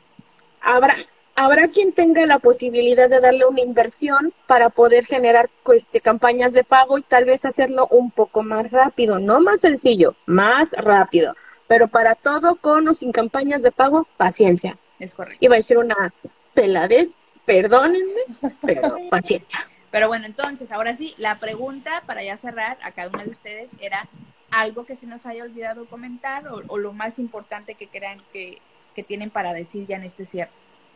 [0.61, 0.97] habrá,
[1.35, 6.65] habrá quien tenga la posibilidad de darle una inversión para poder generar este, campañas de
[6.65, 11.35] pago y tal vez hacerlo un poco más rápido, no más sencillo, más rápido.
[11.67, 14.77] Pero para todo, con o sin campañas de pago, paciencia.
[14.99, 15.45] Es correcto.
[15.45, 16.13] Iba a decir una
[16.55, 17.09] peladez,
[17.45, 18.23] perdónenme,
[18.61, 19.69] pero paciencia.
[19.91, 23.73] Pero bueno, entonces, ahora sí, la pregunta para ya cerrar a cada una de ustedes
[23.79, 24.09] era
[24.51, 28.59] algo que se nos haya olvidado comentar o, lo más importante que crean que,
[28.95, 30.51] que tienen para decir ya en este cierre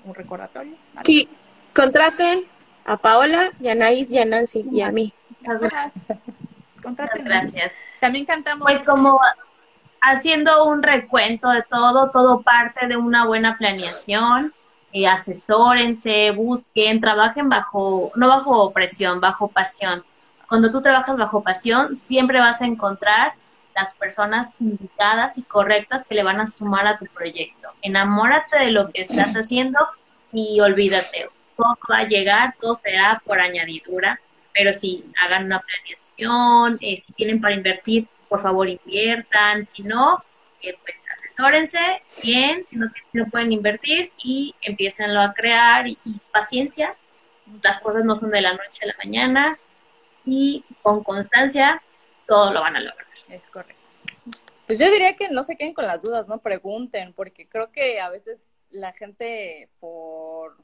[0.06, 0.74] un recordatorio.
[1.04, 1.28] Sí,
[1.74, 2.44] contraten
[2.84, 5.12] a Paola y a Naís y a Nancy y a mí.
[5.40, 6.06] Gracias.
[7.24, 7.84] gracias.
[8.00, 8.64] También cantamos.
[8.64, 9.20] Pues como
[10.00, 14.54] haciendo un recuento de todo, todo parte de una buena planeación.
[14.98, 20.02] Eh, asesórense, busquen, trabajen bajo, no bajo presión, bajo pasión.
[20.48, 23.34] Cuando tú trabajas bajo pasión, siempre vas a encontrar
[23.74, 27.68] las personas indicadas y correctas que le van a sumar a tu proyecto.
[27.82, 29.80] Enamórate de lo que estás haciendo
[30.32, 31.28] y olvídate.
[31.58, 34.18] Todo va a llegar, todo será por añadidura,
[34.54, 40.24] pero si hagan una planeación, eh, si tienen para invertir, por favor inviertan, si no,
[40.82, 41.80] pues asesórense
[42.22, 46.94] bien, si no, no pueden invertir y empiecenlo a crear y, y paciencia.
[47.62, 49.58] Las cosas no son de la noche a la mañana
[50.24, 51.82] y con constancia
[52.26, 53.06] todo lo van a lograr.
[53.28, 53.76] Es correcto.
[54.66, 56.38] Pues yo diría que no se queden con las dudas, ¿no?
[56.38, 60.56] Pregunten, porque creo que a veces la gente por,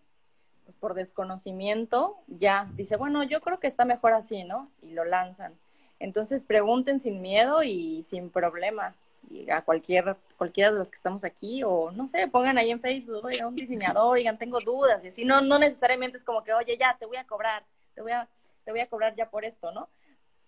[0.80, 4.70] por desconocimiento ya dice, bueno, yo creo que está mejor así, ¿no?
[4.82, 5.54] Y lo lanzan.
[6.00, 8.96] Entonces pregunten sin miedo y sin problema.
[9.30, 12.80] Y a cualquier, cualquiera de los que estamos aquí, o no sé, pongan ahí en
[12.80, 15.04] Facebook, oigan, un diseñador, oigan, tengo dudas.
[15.04, 18.02] Y así no, no necesariamente es como que, oye, ya, te voy a cobrar, te
[18.02, 18.28] voy a,
[18.64, 19.88] te voy a cobrar ya por esto, ¿no?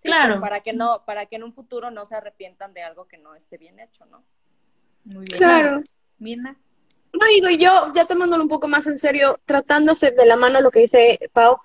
[0.05, 0.41] claro.
[0.41, 3.35] para que no, para que en un futuro no se arrepientan de algo que no
[3.35, 4.23] esté bien hecho, ¿no?
[5.05, 5.39] Muy bien.
[5.39, 5.83] Claro.
[6.19, 6.57] Mirna.
[7.13, 10.71] No, digo, yo ya tomándolo un poco más en serio, tratándose de la mano lo
[10.71, 11.59] que dice Pau,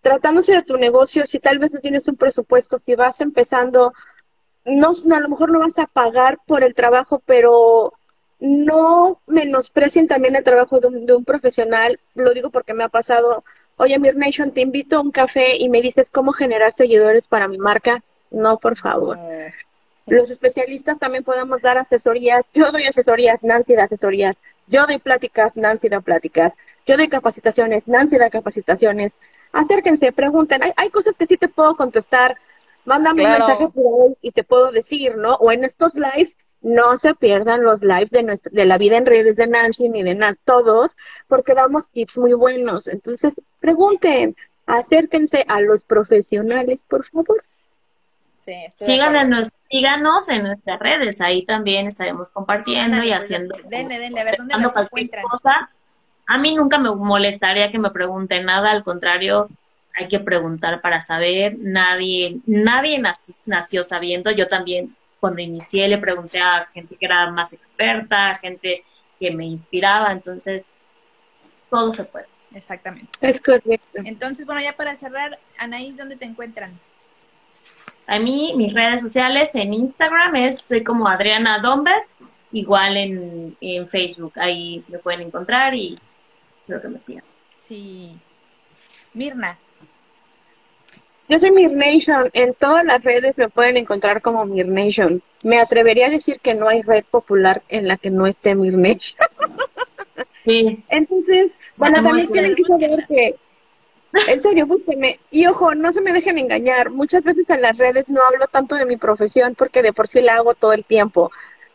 [0.00, 3.92] tratándose de tu negocio, si tal vez no tienes un presupuesto, si vas empezando,
[4.64, 7.92] no, a lo mejor no vas a pagar por el trabajo, pero
[8.38, 12.88] no menosprecien también el trabajo de un, de un profesional, lo digo porque me ha
[12.88, 13.44] pasado,
[13.76, 17.48] oye, Mir Nation, te invito a un café y me dices cómo generar seguidores para
[17.48, 18.02] mi marca.
[18.30, 19.18] No, por favor.
[19.20, 19.52] Eh,
[20.06, 22.46] Los especialistas también podemos dar asesorías.
[22.54, 24.40] Yo doy asesorías, Nancy da asesorías.
[24.66, 26.52] Yo doy pláticas, Nancy da pláticas.
[26.86, 29.12] Yo doy capacitaciones, Nancy da capacitaciones.
[29.52, 30.62] Acérquense, pregunten.
[30.62, 32.38] Hay, hay cosas que sí te puedo contestar.
[32.90, 33.44] Mándame Claro.
[33.44, 35.34] un mensaje por ahí y te puedo decir, ¿no?
[35.36, 39.06] O en estos lives, no se pierdan los lives de, nuestra, de la vida en
[39.06, 40.96] redes de Nancy ni de na todos,
[41.28, 42.86] porque damos tips muy buenos.
[42.86, 44.36] Entonces, pregunten,
[44.66, 47.42] acérquense a los profesionales, por favor.
[48.36, 49.24] sí, estoy de Sigan acuerdo.
[49.24, 54.20] en nos- síganos en nuestras redes, ahí también estaremos compartiendo y Ándale, haciendo, Denle, denle,
[54.20, 55.22] a ver dónde cualquier encuentran.
[55.30, 55.70] cosa.
[56.26, 59.48] A mí nunca me molestaría que me pregunten nada, al contrario,
[60.00, 61.58] hay que preguntar para saber.
[61.58, 64.30] Nadie, nadie nació, nació sabiendo.
[64.30, 68.82] Yo también cuando inicié le pregunté a gente que era más experta, a gente
[69.18, 70.68] que me inspiraba, entonces
[71.68, 72.26] todo se puede.
[72.54, 73.10] Exactamente.
[73.20, 74.00] Es correcto.
[74.04, 76.72] Entonces, bueno, ya para cerrar, Anaís, ¿dónde te encuentran?
[78.06, 82.06] A mí, mis redes sociales en Instagram es, estoy como Adriana Dombet,
[82.50, 85.96] igual en, en Facebook, ahí me pueden encontrar y
[86.66, 87.24] creo que me sigan.
[87.60, 88.18] Sí.
[89.12, 89.58] Mirna.
[91.30, 92.28] Yo soy Mir Nation.
[92.32, 95.22] En todas las redes me pueden encontrar como Mir Nation.
[95.44, 98.76] Me atrevería a decir que no hay red popular en la que no esté Mir
[98.76, 99.16] Nation.
[100.44, 103.34] Sí, Entonces, bueno, también tienen que saber que,
[104.26, 105.20] en serio, búsquenme.
[105.30, 106.88] Y ojo, no se me dejen engañar.
[106.88, 110.22] Muchas veces en las redes no hablo tanto de mi profesión porque de por sí
[110.22, 111.30] la hago todo el tiempo.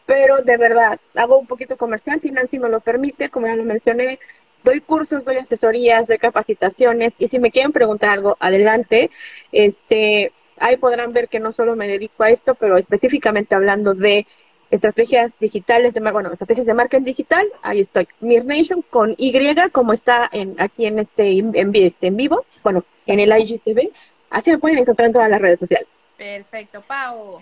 [0.08, 3.64] Pero de verdad, hago un poquito comercial si Nancy me lo permite, como ya lo
[3.64, 4.20] mencioné.
[4.66, 7.14] Doy cursos, doy asesorías, doy capacitaciones.
[7.20, 9.10] Y si me quieren preguntar algo, adelante.
[9.52, 14.26] Este, ahí podrán ver que no solo me dedico a esto, pero específicamente hablando de
[14.72, 18.08] estrategias digitales, de, mar- bueno, estrategias de marketing digital, ahí estoy.
[18.20, 19.32] Mir Nation con Y,
[19.72, 23.92] como está en, aquí en este, en, este, en vivo, bueno, en el IGTV.
[24.32, 25.88] Así me pueden encontrar en todas las redes sociales.
[26.18, 26.82] Perfecto.
[26.82, 27.40] Pau.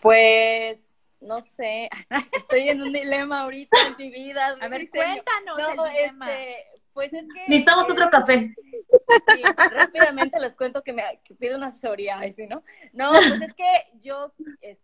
[0.00, 0.76] Pues,
[1.20, 1.88] no sé,
[2.32, 4.56] estoy en un dilema ahorita en mi vida.
[4.60, 6.32] A ver, cuéntanos No, el dilema.
[6.32, 7.40] este, pues es que...
[7.48, 8.54] necesitamos eh, otro café.
[8.68, 9.42] Sí,
[9.74, 12.62] rápidamente les cuento que me que pido una asesoría, ¿sí, ¿no?
[12.92, 13.64] No, pues es que
[14.00, 14.32] yo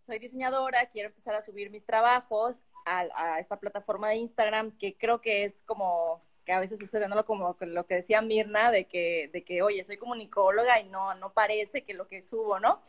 [0.06, 4.96] soy diseñadora, quiero empezar a subir mis trabajos a, a esta plataforma de Instagram, que
[4.96, 7.26] creo que es como que a veces sucede, ¿no?
[7.26, 11.32] Como lo que decía Mirna, de que, de que, oye, soy comunicóloga y no, no
[11.32, 12.80] parece que lo que subo, ¿no?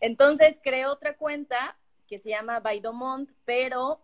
[0.00, 1.76] Entonces creé otra cuenta
[2.06, 4.00] que se llama Baidomont, pero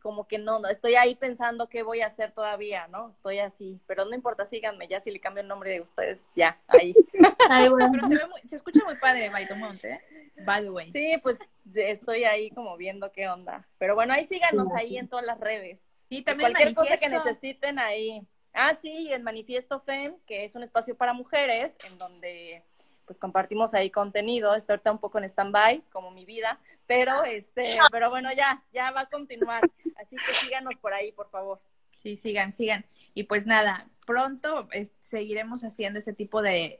[0.00, 3.08] como que no, no, estoy ahí pensando qué voy a hacer todavía, ¿no?
[3.08, 6.60] Estoy así, pero no importa, síganme, ya si le cambio el nombre de ustedes, ya,
[6.68, 6.94] ahí.
[7.50, 7.90] Ay, bueno.
[7.92, 10.00] Pero se, ve muy- se escucha muy padre Baitomont, ¿eh?
[10.44, 10.90] By the way.
[10.92, 11.38] Sí, pues
[11.74, 13.66] estoy ahí como viendo qué onda.
[13.78, 15.80] Pero bueno, ahí síganos ahí en todas las redes.
[16.08, 18.26] Sí, también Cualquier cosa que necesiten ahí.
[18.52, 22.64] Ah, sí, el Manifiesto FEM, que es un espacio para mujeres, en donde
[23.10, 24.54] pues compartimos ahí contenido.
[24.54, 28.92] Estoy ahorita un poco en stand-by, como mi vida, pero este, pero bueno, ya, ya
[28.92, 29.68] va a continuar.
[29.96, 31.60] Así que síganos por ahí, por favor.
[31.96, 32.84] Sí, sigan, sigan.
[33.12, 34.68] Y pues nada, pronto
[35.02, 36.78] seguiremos haciendo ese tipo de,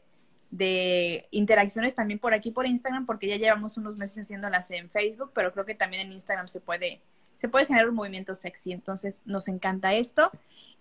[0.52, 5.32] de interacciones también por aquí por Instagram, porque ya llevamos unos meses haciéndolas en Facebook,
[5.34, 7.00] pero creo que también en Instagram se puede,
[7.34, 8.70] se puede generar un movimiento sexy.
[8.70, 10.30] Entonces nos encanta esto.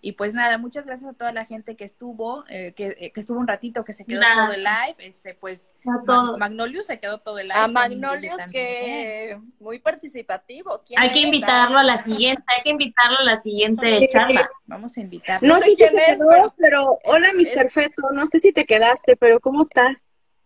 [0.02, 3.20] Y pues nada, muchas gracias a toda la gente que estuvo, eh, que, eh, que
[3.20, 4.96] estuvo un ratito, que se quedó todo el live.
[4.98, 5.72] Este, pues
[6.08, 6.36] A.
[6.38, 7.60] Magnolius se quedó todo el live.
[7.60, 10.80] A Magnolius, que muy participativo.
[10.86, 14.48] ¿Quién Hay que invitarlo a la siguiente, hay que invitarlo a la siguiente charla.
[14.66, 15.42] Vamos a invitar.
[15.42, 17.70] No sé quién te es, quedó, pero- pero hola, Mr.
[17.70, 18.02] Feto.
[18.12, 19.96] No sé si te quedaste, pero ¿cómo estás?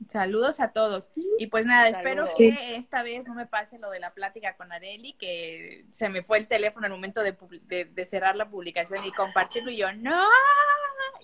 [0.09, 1.11] Saludos a todos.
[1.39, 4.71] Y pues nada, espero que esta vez no me pase lo de la plática con
[4.73, 8.49] Areli, que se me fue el teléfono en el momento de, de- de cerrar la
[8.49, 10.29] publicación y compartirlo y yo, no,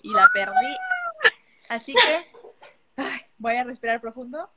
[0.01, 0.75] y la perdí.
[1.69, 2.25] Así que
[2.97, 4.49] ay, voy a respirar profundo.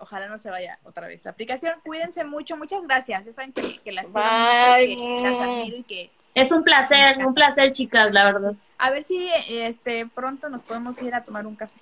[0.00, 1.80] Ojalá no se vaya otra vez la aplicación.
[1.84, 3.24] Cuídense mucho, muchas gracias.
[3.24, 4.96] Ya saben que, que las quiero Bye.
[4.96, 8.54] mucho, que las admiro y que Es un placer, un placer, chicas, la verdad.
[8.78, 11.78] a ver si este pronto nos podemos ir a tomar un café.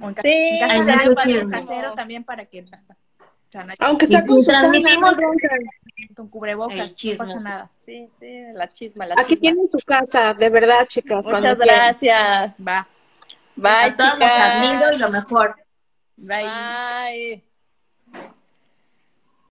[0.00, 2.66] O en ca- Sí, en casa Ay, de mucho casero también para que o
[3.50, 5.16] sea, no hay- Aunque sea con transmitimos-
[6.14, 7.70] con cubrebocas, no pasa nada.
[7.84, 9.40] Sí, sí, la chisma, la Aquí chisma.
[9.40, 11.22] tienen su casa, de verdad, chicas.
[11.22, 11.76] cuando Muchas quieran.
[11.86, 12.66] gracias.
[12.66, 12.88] Va.
[13.54, 14.54] Bye, a todas las chicas.
[14.54, 15.56] admiro y lo mejor.
[16.16, 16.44] Bye.
[16.44, 17.42] Bye.